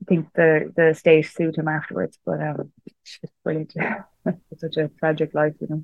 [0.01, 3.73] I think the the state sued him afterwards, but um, it's brilliant.
[4.25, 5.83] it's such a tragic life, you know.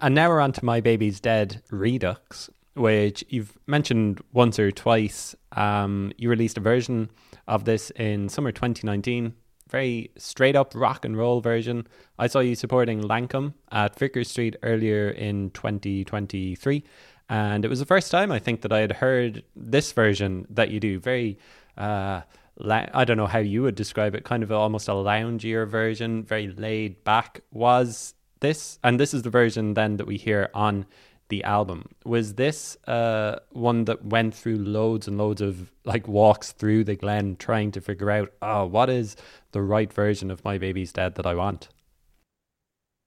[0.00, 5.34] And now we're on to My Baby's Dead Redux, which you've mentioned once or twice.
[5.52, 7.10] Um, you released a version
[7.48, 9.34] of this in summer 2019
[9.68, 11.86] very straight up rock and roll version.
[12.18, 16.84] I saw you supporting Lankum at Vicar Street earlier in 2023.
[17.28, 20.70] And it was the first time I think that I had heard this version that
[20.70, 20.98] you do.
[20.98, 21.38] Very,
[21.76, 22.22] uh,
[22.58, 26.24] la- I don't know how you would describe it, kind of almost a loungier version,
[26.24, 27.42] very laid back.
[27.52, 30.86] Was this, and this is the version then that we hear on
[31.28, 31.88] the album.
[32.04, 36.96] Was this uh, one that went through loads and loads of like walks through the
[36.96, 39.16] Glen trying to figure out, oh, what is
[39.52, 41.68] the right version of My Baby's Dead that I want?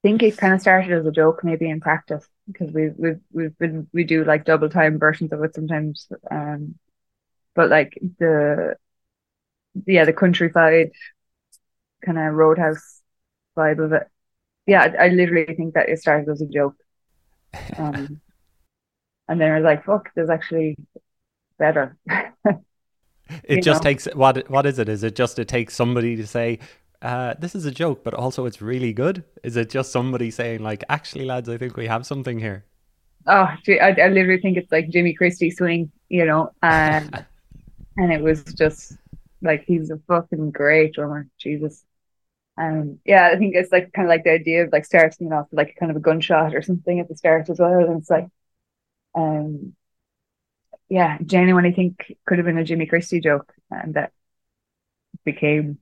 [0.04, 3.20] I think it kind of started as a joke, maybe in practice, because we we've
[3.32, 6.08] we've been we do like double time versions of it sometimes.
[6.30, 6.76] Um,
[7.56, 8.76] but like the
[9.86, 10.92] yeah the countryside
[12.04, 13.02] kind of roadhouse
[13.56, 14.08] vibe of it.
[14.66, 16.76] Yeah, I, I literally think that it started as a joke
[17.78, 18.22] um,
[19.28, 20.78] and then I was like, fuck, there's actually
[21.58, 21.98] better.
[23.44, 23.90] it just know?
[23.90, 24.90] takes what what is it?
[24.90, 26.60] Is it just it takes somebody to say,
[27.02, 29.24] uh, this is a joke, but also it's really good?
[29.44, 32.66] Is it just somebody saying like, actually, lads, I think we have something here?
[33.28, 37.26] Oh, I, I literally think it's like Jimmy Christie swing, you know, and
[37.98, 38.98] and it was just
[39.42, 41.84] like he's a fucking great drummer, Jesus.
[42.58, 45.48] Um, yeah, I think it's like kind of like the idea of like starting off
[45.52, 47.80] with like kind of a gunshot or something at the start as well.
[47.80, 48.28] And it's like,
[49.16, 49.76] um,
[50.90, 54.12] yeah, genuinely I think could have been a Jimmy Christie joke and that
[55.26, 55.78] became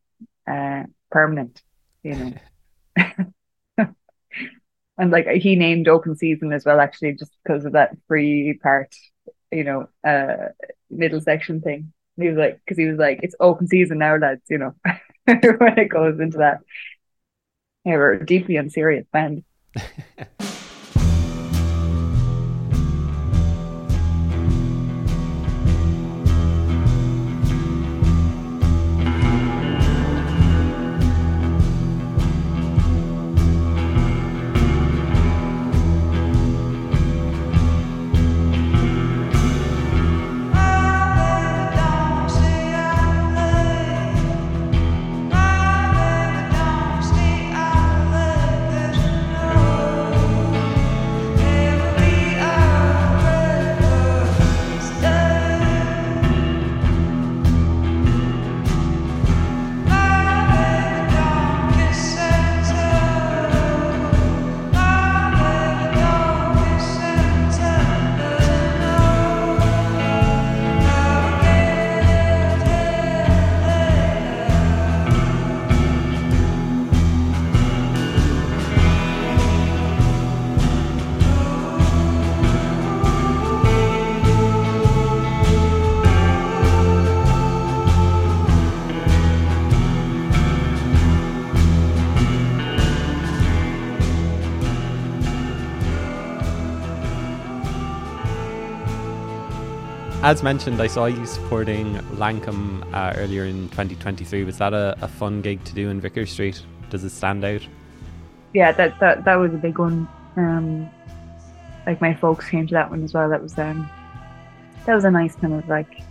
[0.50, 1.62] uh, permanent,
[2.04, 2.34] you know.
[4.98, 8.94] and like he named open season as well, actually, just because of that free part,
[9.52, 10.50] you know, uh,
[10.90, 11.94] middle section thing.
[12.18, 14.74] he was like, because he was like, it's open season now, lads, you know.
[15.58, 16.60] when it goes into that.
[17.86, 19.44] A deeply unserious band.
[100.30, 104.44] as mentioned, I saw you supporting Lankum uh, earlier in 2023.
[104.44, 106.64] Was that a, a, fun gig to do in Vicar Street?
[106.92, 107.68] Does it stand out?
[108.54, 110.08] Yeah, that that, that was a big one.
[110.36, 110.88] Um,
[111.88, 113.28] like my folks came to that one as well.
[113.28, 113.90] That was um,
[114.86, 116.04] that was a nice kind of like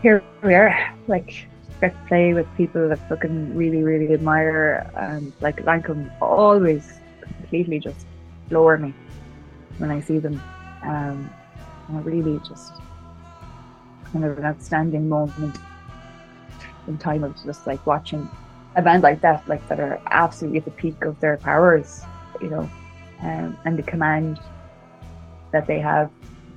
[0.00, 1.46] here we are, like
[1.82, 4.90] get to play with people that fucking really really admire.
[4.96, 8.06] And like Lankum always completely just
[8.48, 8.94] floor me
[9.76, 10.40] when I see them.
[10.82, 11.30] Um,
[11.88, 12.74] really just
[14.12, 15.56] kind of an outstanding moment
[16.86, 18.28] in time of just like watching
[18.76, 22.02] a band like that, like that are absolutely at the peak of their powers,
[22.40, 22.68] you know,
[23.20, 24.40] um, and the command
[25.52, 26.10] that they have.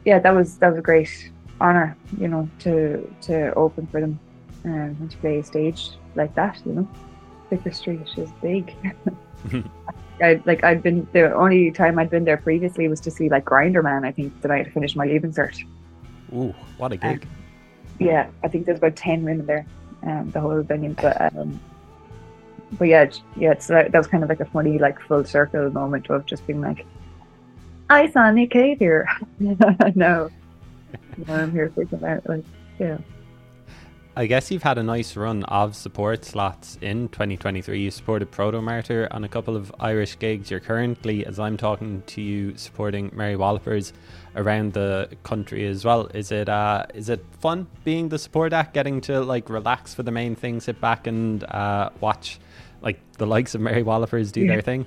[0.06, 4.20] Yeah, that was that was a great honor, you know, to to open for them
[4.66, 6.88] um, and to play a stage like that, you know.
[7.50, 8.74] Vicar Street is big.
[10.22, 13.46] I like I'd been the only time I'd been there previously was to see like
[13.46, 14.06] Grinderman.
[14.06, 15.64] I think that I had finished my leaving cert.
[16.34, 17.24] Ooh, what a gig!
[17.24, 17.30] Um,
[18.00, 19.66] yeah, I think there's about ten women there,
[20.04, 20.94] um, the whole venue.
[20.94, 21.60] But um,
[22.74, 25.70] but yeah, yeah, so that, that was kind of like a funny like full circle
[25.72, 26.86] moment of just being like,
[27.90, 29.10] I saw Nick Cave here.
[29.40, 30.30] no, no,
[31.28, 32.46] I'm here thinking about like
[32.80, 32.98] yeah.
[34.18, 37.82] I guess you've had a nice run of support slots in 2023.
[37.82, 40.50] You supported Protomartyr on a couple of Irish gigs.
[40.50, 43.92] You're currently, as I'm talking to you, supporting Mary Wallopers
[44.38, 46.08] around the country as well.
[46.14, 50.04] Is it uh, is it fun being the support act, getting to like relax for
[50.04, 52.40] the main thing, sit back and uh, watch
[52.82, 54.54] like the likes of Mary Wallopers do yeah.
[54.54, 54.86] their thing?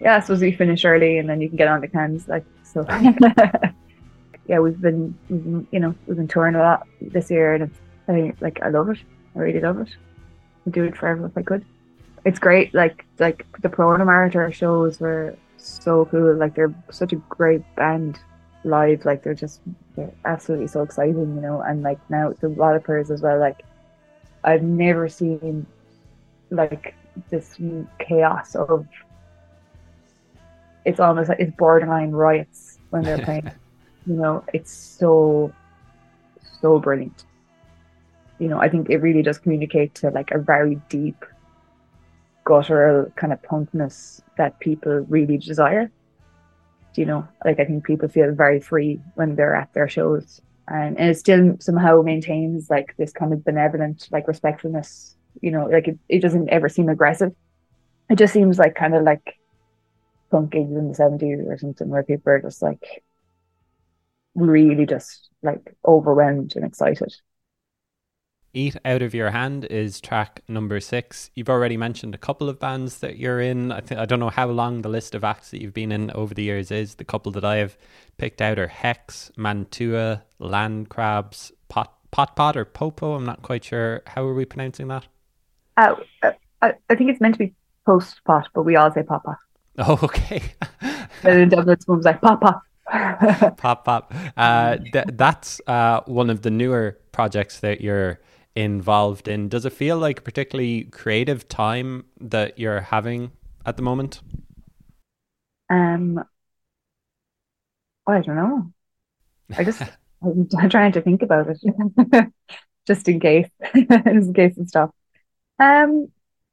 [0.00, 2.28] Yeah, I suppose we finish early and then you can get on the cans.
[2.28, 2.86] Like so,
[4.46, 7.64] yeah, we've been, we've been, you know, we've been touring a lot this year, and
[7.64, 7.78] it's
[8.12, 8.98] I like I love it.
[9.34, 9.88] I really love it.
[10.66, 11.64] I'd do it forever if I could.
[12.24, 12.74] It's great.
[12.74, 16.34] Like like the Protomartyr shows were so cool.
[16.34, 18.20] Like they're such a great band
[18.64, 19.04] live.
[19.04, 19.60] Like they're just
[19.96, 21.60] they're absolutely so exciting, you know.
[21.60, 23.38] And like now the Wallopers as well.
[23.38, 23.64] Like
[24.44, 25.66] I've never seen
[26.50, 26.94] like
[27.30, 27.56] this
[27.98, 28.86] chaos of.
[30.84, 33.50] It's almost like it's borderline riots when they're playing.
[34.06, 35.52] you know, it's so
[36.60, 37.24] so brilliant
[38.42, 41.24] you know, I think it really does communicate to like a very deep,
[42.44, 45.86] guttural kind of punkness that people really desire.
[46.92, 50.40] Do You know, like I think people feel very free when they're at their shows,
[50.66, 55.16] and, it still somehow maintains like this kind of benevolent, like respectfulness.
[55.40, 57.32] You know, like it, it doesn't ever seem aggressive.
[58.10, 59.38] It just seems like kind of like
[60.32, 63.04] punk gigs in the seventies or something, where people are just like
[64.34, 67.14] really just like overwhelmed and excited.
[68.54, 71.30] Eat Out of Your Hand is track number six.
[71.34, 73.72] You've already mentioned a couple of bands that you're in.
[73.72, 76.10] I think I don't know how long the list of acts that you've been in
[76.10, 76.96] over the years is.
[76.96, 77.78] The couple that I have
[78.18, 83.14] picked out are Hex, Mantua, Land Crabs, Pot Pot Pot or Popo.
[83.14, 84.02] I'm not quite sure.
[84.06, 85.06] How are we pronouncing that?
[85.78, 87.54] Uh, uh I, I think it's meant to be
[87.86, 89.38] post pot, but we all say pop pot.
[89.78, 90.42] Oh, okay.
[91.22, 92.62] and in Dublin, it's like pop pop.
[93.56, 94.12] pop pop.
[94.36, 98.20] Uh, th- that's uh, one of the newer projects that you're
[98.54, 99.48] involved in.
[99.48, 103.32] Does it feel like a particularly creative time that you're having
[103.64, 104.20] at the moment?
[105.70, 106.22] Um,
[108.06, 108.72] I don't know.
[109.56, 109.82] I just
[110.22, 112.32] I'm trying to think about it,
[112.86, 114.90] just in case, just in case and stuff.
[115.58, 116.08] Um,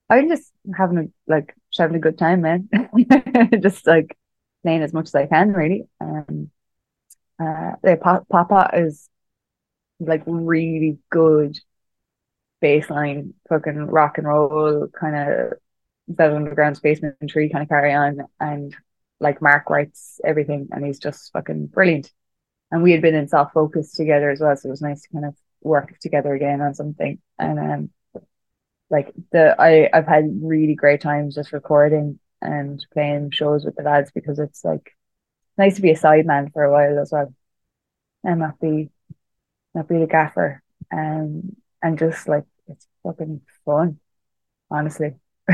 [0.10, 2.70] I'm just having a like having a good time, man.
[3.62, 4.18] just like
[4.64, 5.88] playing as much as I can, really.
[6.02, 6.50] Um,
[7.40, 7.98] uh, the
[8.30, 9.10] Papa is
[10.00, 11.58] like really good
[12.62, 15.54] baseline fucking rock and roll kind of
[16.10, 18.76] that underground Spacemen 3 kind of carry on and
[19.20, 22.12] like Mark writes everything and he's just fucking brilliant.
[22.72, 25.10] And we had been in soft focus together as well, so it was nice to
[25.10, 27.20] kind of work together again on something.
[27.38, 27.90] And um
[28.90, 33.84] like the I, I've had really great times just recording and playing shows with the
[33.84, 34.96] lads because it's like
[35.58, 37.34] nice to be a sideman for a while as well.
[38.24, 38.90] And not be
[39.74, 40.62] not be the gaffer.
[40.92, 44.00] Um and just like it's fucking fun,
[44.70, 45.16] honestly.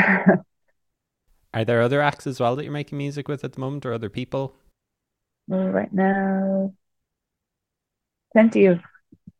[1.53, 3.93] Are there other acts as well that you're making music with at the moment, or
[3.93, 4.55] other people?
[5.47, 6.73] Well, right now,
[8.33, 8.81] plenty of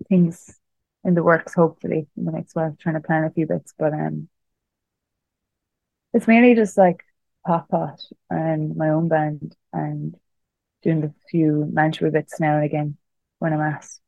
[0.08, 0.58] things
[1.04, 1.54] in the works.
[1.54, 4.30] Hopefully, in the next while, trying to plan a few bits, but um,
[6.14, 7.04] it's mainly just like
[7.46, 10.16] pop pot and my own band and
[10.82, 12.98] doing a few Mantua bits now and again
[13.40, 14.00] when I'm asked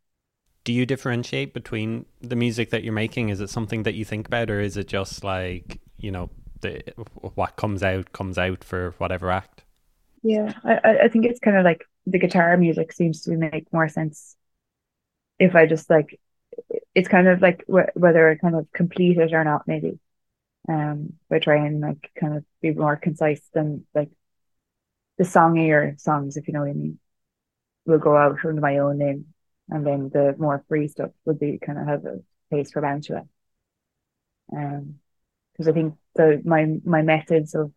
[0.67, 3.29] do you differentiate between the music that you're making?
[3.29, 6.83] Is it something that you think about, or is it just like you know the
[7.35, 9.63] what comes out comes out for whatever act?
[10.23, 13.87] Yeah, I I think it's kind of like the guitar music seems to make more
[13.87, 14.35] sense
[15.39, 16.19] if I just like
[16.95, 19.99] it's kind of like wh- whether I kind of complete it or not, maybe.
[20.69, 24.11] Um, by trying like kind of be more concise than like
[25.17, 26.99] the songier songs, if you know what I mean,
[27.85, 29.33] will go out under my own name
[29.69, 32.19] and then the more free stuff would be kind of have a
[32.51, 33.27] taste for Mantua.
[34.55, 34.99] Um,
[35.53, 37.73] because I think the my my methods of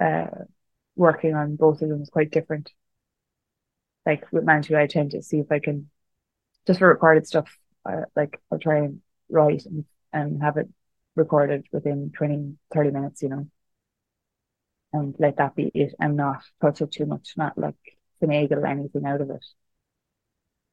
[0.00, 0.26] uh
[0.96, 2.72] working on both of them is quite different.
[4.06, 5.90] Like with Mantua, I tend to see if I can
[6.66, 7.48] just for recorded stuff,
[7.86, 10.68] uh, like I'll try and write and, and have it
[11.16, 13.48] recorded within 20, 30 minutes, you know,
[14.92, 17.76] and let that be it and not touch it too much, not like
[18.22, 19.44] finagle anything out of it.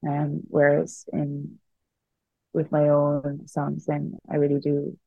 [0.06, 1.58] Um, whereas in
[2.52, 4.98] with my own songs, then I really do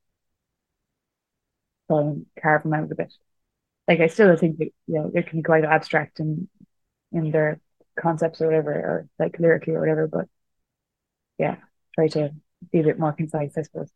[1.90, 3.14] try and carve them out a bit.
[3.88, 6.50] Like I still think that you know they can be quite abstract in
[7.12, 7.62] in their
[8.00, 10.08] concepts or whatever, or like lyrically or whatever.
[10.08, 10.28] But
[11.38, 11.58] yeah,
[11.96, 12.32] try to
[12.72, 13.92] be a bit more concise, I suppose.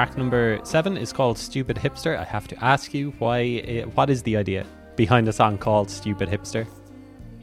[0.00, 2.16] Track number seven is called Stupid Hipster.
[2.16, 3.82] I have to ask you, why?
[3.96, 4.64] what is the idea
[4.96, 6.66] behind a song called Stupid Hipster?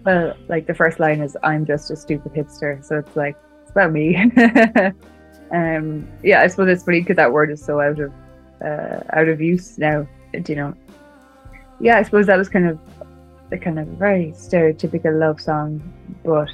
[0.04, 2.84] Well, like the first line is I'm just a stupid hipster.
[2.84, 4.16] So it's like, it's about me.
[5.52, 8.12] um, yeah, I suppose it's funny because that word is so out of
[8.66, 10.08] uh, out of use now.
[10.34, 10.74] You know,
[11.80, 12.80] yeah, I suppose that was kind of
[13.52, 15.70] the kind of very stereotypical love song,
[16.24, 16.50] but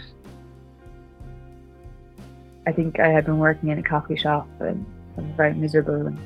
[2.68, 4.86] I think I had been working in a coffee shop and
[5.22, 6.20] was very miserable and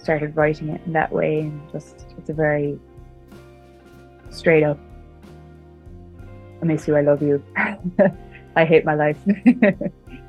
[0.00, 2.78] started writing it in that way and just it's a very
[4.30, 4.78] straight up
[6.60, 7.42] I miss you, I love you.
[8.56, 9.18] I hate my life.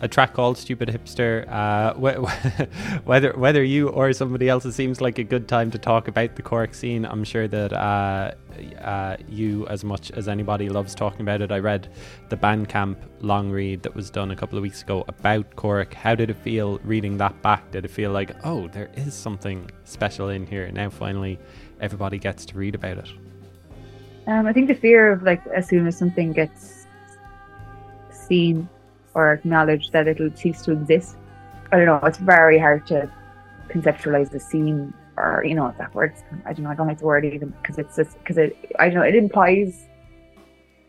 [0.00, 1.94] a track called "Stupid Hipster." Uh,
[3.04, 6.36] whether whether you or somebody else, it seems like a good time to talk about
[6.36, 7.04] the Cork scene.
[7.04, 8.32] I'm sure that uh,
[8.80, 11.50] uh, you, as much as anybody, loves talking about it.
[11.50, 11.88] I read
[12.28, 15.94] the Bandcamp long read that was done a couple of weeks ago about Cork.
[15.94, 17.70] How did it feel reading that back?
[17.70, 20.90] Did it feel like, oh, there is something special in here now?
[20.90, 21.38] Finally,
[21.80, 23.08] everybody gets to read about it.
[24.26, 26.86] Um, I think the fear of like as soon as something gets
[28.10, 28.68] seen
[29.16, 31.16] or acknowledged that it'll cease to exist.
[31.72, 32.00] I don't know.
[32.04, 33.10] It's very hard to
[33.70, 36.12] conceptualize the scene, or you know, that word.
[36.44, 36.70] I don't know.
[36.70, 38.54] I don't like the word even because it's just because it.
[38.78, 39.08] I don't know.
[39.12, 39.88] It implies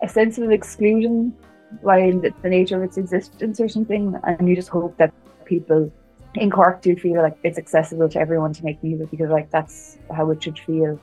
[0.03, 1.33] a sense of exclusion
[1.81, 5.13] by the, the nature of its existence or something, and you just hope that
[5.45, 5.89] people
[6.35, 9.97] in Cork do feel like it's accessible to everyone to make music because like that's
[10.13, 10.99] how it should feel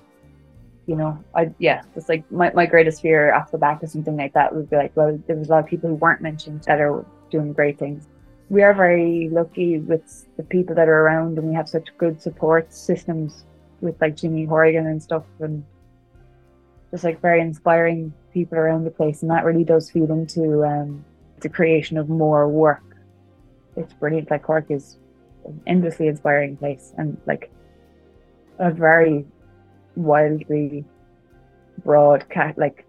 [0.87, 4.16] you know, I yeah, it's like my, my greatest fear off the back of something
[4.16, 6.62] like that would be like, well, there was a lot of people who weren't mentioned
[6.64, 8.07] that are doing great things.
[8.51, 12.20] We are very lucky with the people that are around, and we have such good
[12.20, 13.45] support systems
[13.80, 15.64] with like Jimmy Horrigan and stuff, and
[16.91, 21.05] just like very inspiring people around the place, and that really does feed into um,
[21.41, 22.82] the creation of more work.
[23.76, 24.30] It's brilliant.
[24.30, 24.99] Like Cork is
[25.47, 27.51] an endlessly inspiring place, and like
[28.59, 29.24] a very
[29.97, 30.85] wildly
[31.85, 32.87] broad cat like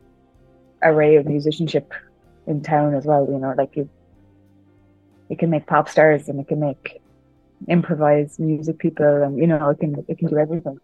[0.83, 1.93] array of musicianship
[2.47, 3.27] in town as well.
[3.29, 3.89] You know, like you,
[5.29, 7.01] it can make pop stars and it can make
[7.67, 10.79] improvised music people, and you know, it can it can do everything.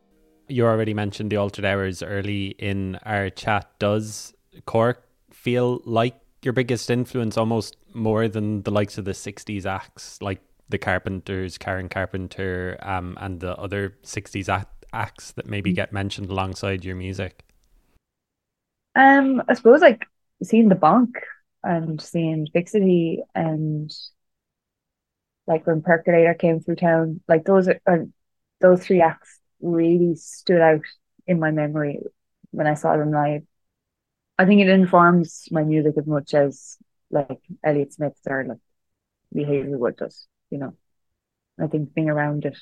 [0.47, 3.69] You already mentioned the altered hours early in our chat.
[3.79, 4.33] Does
[4.65, 10.21] Cork feel like your biggest influence, almost more than the likes of the '60s acts,
[10.21, 15.75] like the Carpenters, Karen Carpenter, um, and the other '60s act- acts that maybe mm.
[15.75, 17.45] get mentioned alongside your music?
[18.95, 20.05] Um, I suppose like
[20.43, 21.13] seeing the Bonk
[21.63, 23.91] and seeing Fixity and
[25.47, 28.07] like when Percolator came through town, like those are, are
[28.59, 30.81] those three acts really stood out
[31.27, 31.99] in my memory
[32.51, 33.43] when I saw them live.
[34.37, 36.77] I think it informs my music as much as
[37.09, 38.57] like Elliott Smith or like
[39.33, 40.73] Lee Hazlewood does, you know.
[41.59, 42.57] I think being around it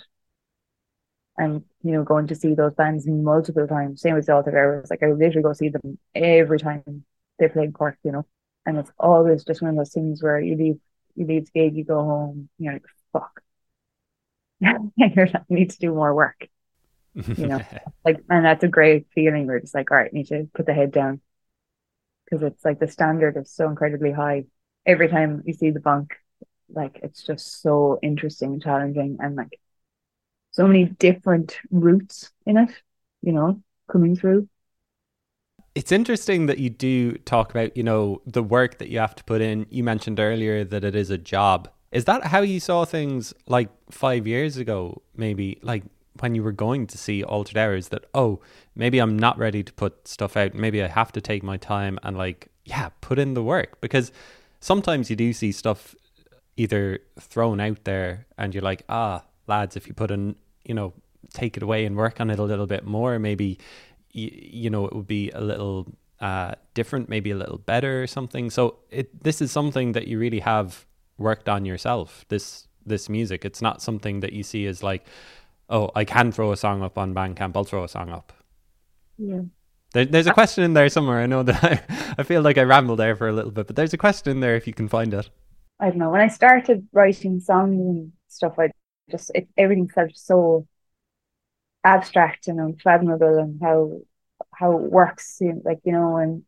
[1.40, 4.02] and you know going to see those bands multiple times.
[4.02, 4.90] Same with the Altered Hours.
[4.90, 7.06] Like I literally go see them every time
[7.40, 8.26] they play in Cork, you know.
[8.66, 10.80] And it's always just one of those things where you leave
[11.16, 13.42] you leave the gig, you go home, you're like, fuck.
[14.60, 16.48] you're like, need to do more work.
[17.14, 17.62] You know,
[18.06, 19.48] like and that's a great feeling.
[19.48, 21.22] We're just like, all right, need to put the head down.
[22.26, 24.44] Because it's like the standard is so incredibly high.
[24.86, 26.10] Every time you see the Bonk,
[26.70, 29.58] like it's just so interesting and challenging and like
[30.52, 32.72] so many different routes in it,
[33.22, 34.48] you know, coming through.
[35.76, 39.24] It's interesting that you do talk about, you know, the work that you have to
[39.24, 39.66] put in.
[39.70, 41.70] You mentioned earlier that it is a job.
[41.92, 45.60] Is that how you saw things like five years ago, maybe?
[45.62, 45.84] Like
[46.20, 48.42] when you were going to see Altered Hours, that, oh,
[48.76, 50.54] maybe I'm not ready to put stuff out.
[50.54, 53.80] Maybe I have to take my time and, like, yeah, put in the work.
[53.80, 54.12] Because
[54.60, 55.96] sometimes you do see stuff
[56.58, 60.94] either thrown out there and you're like, ah, lads, if you put in, you know,
[61.34, 63.60] take it away and work on it a little bit more, maybe,
[64.12, 65.88] you, you know, it would be a little
[66.22, 68.50] uh, different, maybe a little better or something.
[68.50, 70.86] So it this is something that you really have
[71.18, 72.26] worked on yourself.
[72.30, 75.06] This this music, it's not something that you see as like,
[75.70, 77.56] oh, I can throw a song up on Bandcamp.
[77.56, 78.34] I'll throw a song up.
[79.18, 79.42] Yeah.
[79.94, 81.20] There, there's a question in there somewhere.
[81.20, 83.76] I know that I, I feel like I rambled there for a little bit, but
[83.76, 85.30] there's a question in there if you can find it.
[85.80, 86.10] I don't know.
[86.10, 88.70] When I started writing songs and stuff, I
[89.10, 90.68] just it, everything felt so
[91.84, 94.00] abstract and unfathomable and how
[94.54, 96.44] how it works like you know and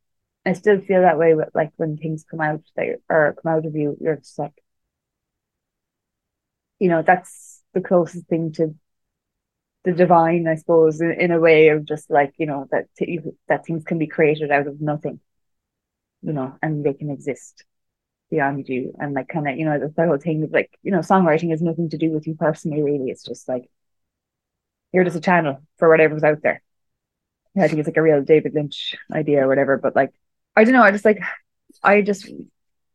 [0.45, 3.65] I still feel that way with like when things come out that or come out
[3.65, 4.53] of you you're just like
[6.79, 8.75] you know that's the closest thing to
[9.83, 12.87] the divine I suppose in, in a way of just like you know that
[13.47, 15.19] that things can be created out of nothing
[16.21, 17.63] you know and they can exist
[18.31, 20.99] beyond you and like kind of you know the whole thing of like you know
[20.99, 23.11] songwriting has nothing to do with you personally really.
[23.11, 23.69] It's just like
[24.91, 26.63] you're just a channel for whatever's out there.
[27.55, 30.13] Yeah, I think it's like a real David Lynch idea or whatever but like
[30.55, 30.83] I don't know.
[30.83, 31.19] I just like
[31.83, 32.27] I just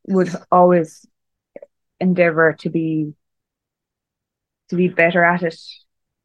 [0.09, 1.07] would always
[2.01, 3.15] endeavor to be
[4.71, 5.59] to be better at it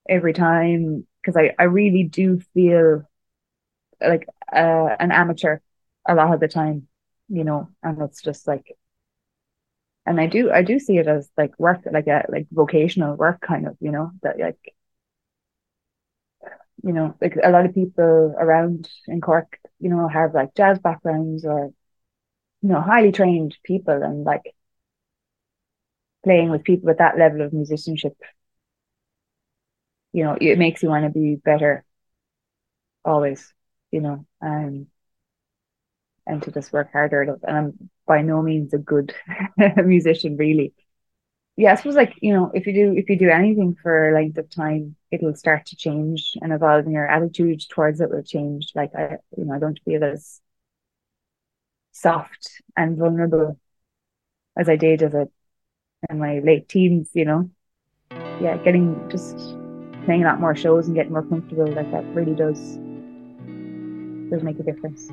[0.10, 3.04] every time because I, I really do feel
[4.02, 5.60] like uh, an amateur
[6.08, 6.88] a lot of the time,
[7.30, 8.76] you know, and it's just like,
[10.06, 13.42] and I do I do see it as like work, like a like vocational work
[13.42, 14.58] kind of, you know, that like,
[16.84, 20.80] you know, like a lot of people around in Cork, you know, have like jazz
[20.80, 21.72] backgrounds or,
[22.62, 24.44] you know, highly trained people and like
[26.24, 28.16] playing with people with that level of musicianship.
[30.14, 31.84] You know it makes you want to be better
[33.06, 33.54] always
[33.92, 34.88] you know um
[36.28, 37.22] and to just work harder.
[37.22, 39.14] And I'm by no means a good
[39.86, 40.74] musician really.
[41.58, 44.14] Yeah I suppose like you know if you do if you do anything for a
[44.14, 48.24] length of time it'll start to change and evolve and your attitude towards it will
[48.24, 48.72] change.
[48.76, 50.42] Like I you know I don't feel as
[51.92, 53.60] soft and vulnerable
[54.58, 55.28] as I did as a
[56.10, 57.50] in my late teens you know?
[58.42, 59.38] Yeah getting just
[60.06, 62.80] playing a lot more shows and getting more comfortable like that really does
[64.32, 65.12] does make a difference.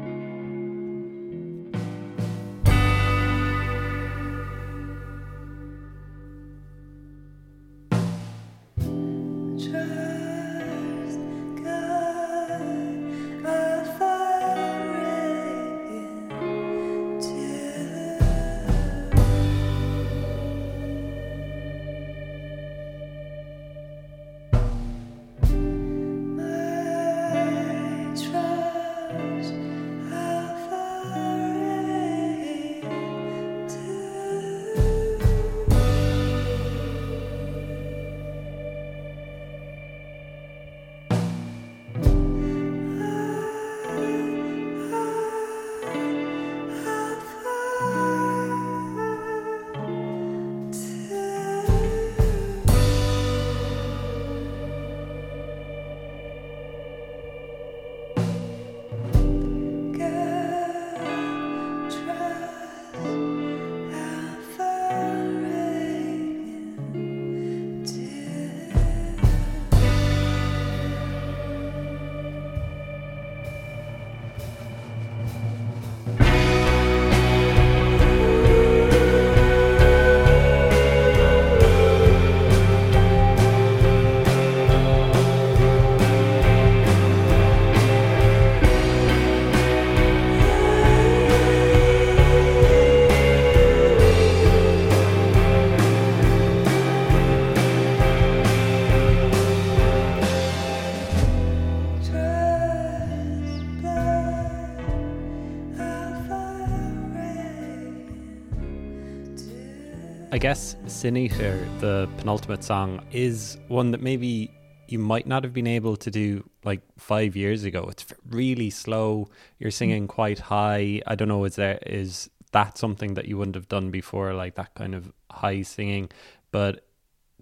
[110.31, 114.51] I guess Sin Eater, the penultimate song, is one that maybe
[114.87, 117.89] you might not have been able to do like five years ago.
[117.91, 119.31] It's really slow.
[119.59, 121.01] You're singing quite high.
[121.07, 124.55] I don't know, is there is that something that you wouldn't have done before, like
[124.57, 126.11] that kind of high singing?
[126.51, 126.87] But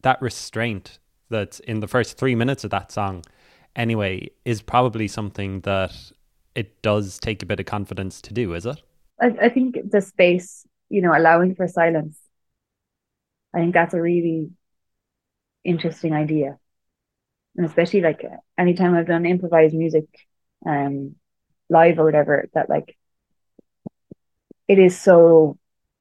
[0.02, 3.24] that restraint that's in the first three minutes of that song,
[3.74, 5.92] anyway, is probably something that
[6.54, 8.80] it does take a bit of confidence to do, is it?
[9.20, 12.20] I, I think the space, you know, allowing for silence
[13.56, 14.52] I think that's a really
[15.64, 16.58] interesting idea.
[17.56, 18.22] And especially like
[18.58, 20.06] anytime I've done improvised music
[20.66, 21.16] um
[21.70, 22.96] live or whatever, that like
[24.68, 25.58] it is so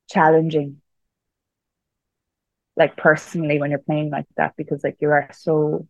[0.10, 0.82] challenging
[2.76, 5.88] like personally when you're playing like that because like you are so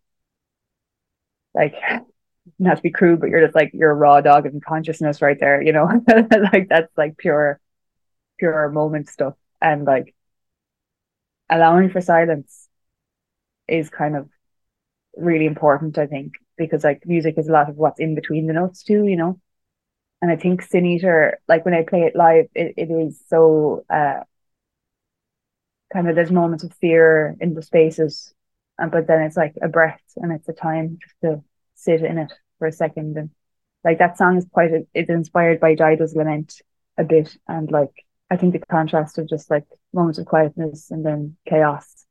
[1.54, 1.74] like
[2.58, 5.38] not to be crude, but you're just like you're a raw dog of consciousness right
[5.40, 5.86] there, you know.
[6.52, 7.60] like that's like pure
[8.40, 9.34] pure moment stuff.
[9.62, 10.15] And like
[11.50, 12.68] allowing for silence
[13.68, 14.28] is kind of
[15.16, 18.52] really important, I think, because like music is a lot of what's in between the
[18.52, 19.40] notes too, you know.
[20.22, 23.84] And I think Sin Eater, like when I play it live, it, it is so
[23.90, 24.20] uh
[25.92, 28.34] kind of there's moments of fear in the spaces,
[28.78, 31.42] and but then it's like a breath and it's a time just to
[31.74, 33.30] sit in it for a second and
[33.84, 36.60] like that song is quite a, it's inspired by Dido's Lament
[36.98, 41.04] a bit and like I think the contrast of just like moments of quietness and
[41.04, 42.06] then chaos.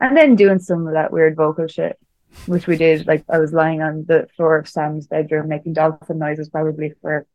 [0.00, 1.98] And then doing some of that weird vocal shit,
[2.46, 3.06] which we did.
[3.06, 7.26] Like I was lying on the floor of Sam's bedroom making dolphin noises probably for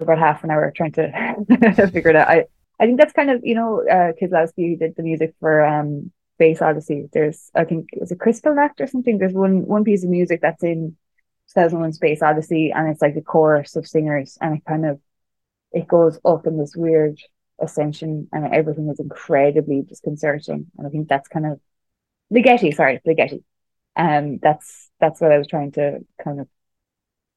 [0.00, 1.10] about half an hour trying to
[1.92, 2.28] figure it out.
[2.28, 2.44] I
[2.80, 6.60] I think that's kind of you know uh, Kieslowski did the music for um Space
[6.60, 7.08] Odyssey.
[7.12, 9.18] There's I think it Crystal Act or something.
[9.18, 10.96] There's one one piece of music that's in
[11.54, 15.00] 2001 Space Odyssey, and it's like the chorus of singers, and it kind of
[15.72, 17.18] it goes up in this weird
[17.60, 20.66] ascension, and everything is incredibly disconcerting.
[20.78, 21.60] And I think that's kind of
[22.32, 23.42] Ligeti, sorry, Ligeti.
[23.94, 26.48] Um, that's that's what I was trying to kind of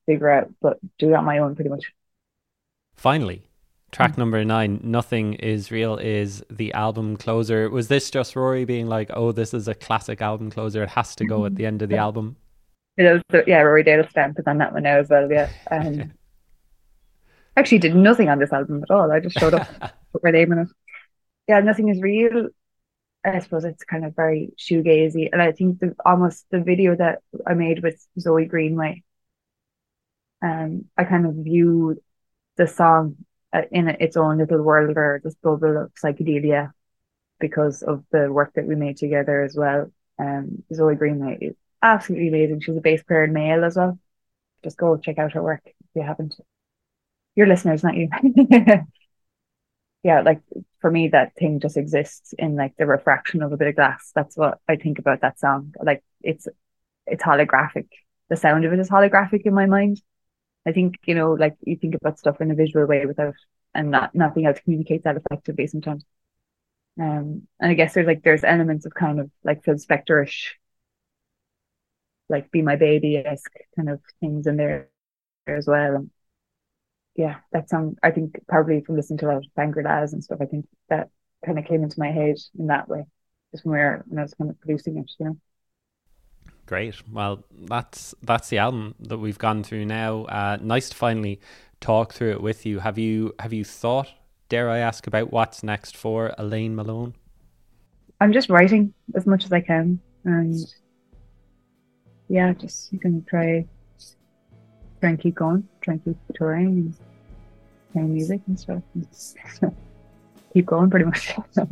[0.05, 1.91] figure out, but do it on my own pretty much.
[2.95, 3.49] Finally,
[3.91, 4.19] track mm.
[4.19, 7.69] number nine, Nothing is Real, is the album closer.
[7.69, 10.83] Was this just Ruairi being like, oh, this is a classic album closer?
[10.83, 12.38] It has to go at the end of the album?
[12.97, 15.49] It was, yeah, Ruairi Dale stamp is on that one now as well, yeah.
[15.69, 16.13] Um,
[17.56, 19.12] actually did nothing on this album at all.
[19.12, 19.68] I just showed up,
[20.12, 20.68] put my name in it.
[21.47, 22.49] Yeah, Nothing is Real.
[23.24, 25.30] I suppose it's kind of very shoegazy.
[25.32, 29.03] And I think the almost the video that I made with Zoe Greenway,
[30.43, 32.01] um, I kind of view
[32.58, 33.16] the song
[33.51, 36.72] uh, in its own little world or this bubble of psychedelia
[37.39, 39.91] because of the work that we made together as well.
[40.20, 42.62] Um, Zoe Greenway is absolutely amazing.
[42.62, 43.99] She's a bass player in Male as well.
[44.64, 46.36] Just go check out her work if you haven't.
[47.36, 48.09] Your listeners, not you.
[50.03, 50.41] yeah, like
[50.81, 54.11] for me, that thing just exists in like the refraction of a bit of glass.
[54.15, 55.73] That's what I think about that song.
[55.81, 56.47] Like it's
[57.07, 57.88] it's holographic.
[58.29, 60.01] The sound of it is holographic in my mind.
[60.67, 63.36] I think, you know, like you think about stuff in a visual way without
[63.75, 66.05] and not not being able to communicate that effectively sometimes.
[66.99, 70.57] Um, and I guess there's like there's elements of kind of like Phil Spector-ish,
[72.29, 74.89] like "Be My Baby" esque kind of things in there
[75.47, 75.95] as well.
[75.95, 76.11] And
[77.16, 80.39] yeah, that song I think probably from listening to a lot of Bangladesh and stuff,
[80.41, 81.09] I think that
[81.45, 83.05] kind of came into my head in that way,
[83.51, 85.38] just when, we were, when I was kind of producing it, you know.
[86.66, 86.95] Great.
[87.11, 90.24] Well, that's that's the album that we've gone through now.
[90.26, 91.39] Uh, nice to finally
[91.80, 92.80] talk through it with you.
[92.80, 94.11] Have you have you thought?
[94.49, 97.13] Dare I ask about what's next for Elaine Malone?
[98.20, 100.55] I'm just writing as much as I can, and
[102.30, 103.68] yeah, just you can try
[105.02, 106.96] try and keep going, try and keep touring and
[107.93, 108.82] playing music and stuff.
[110.54, 111.34] Keep going, pretty much.
[111.56, 111.68] well,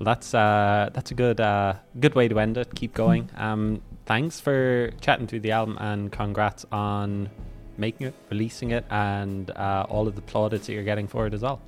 [0.00, 2.74] that's uh, that's a good uh, good way to end it.
[2.74, 3.30] Keep going.
[3.36, 7.30] Um, thanks for chatting through the album and congrats on
[7.78, 11.32] making it, releasing it, and uh, all of the plaudits that you're getting for it
[11.32, 11.60] as well.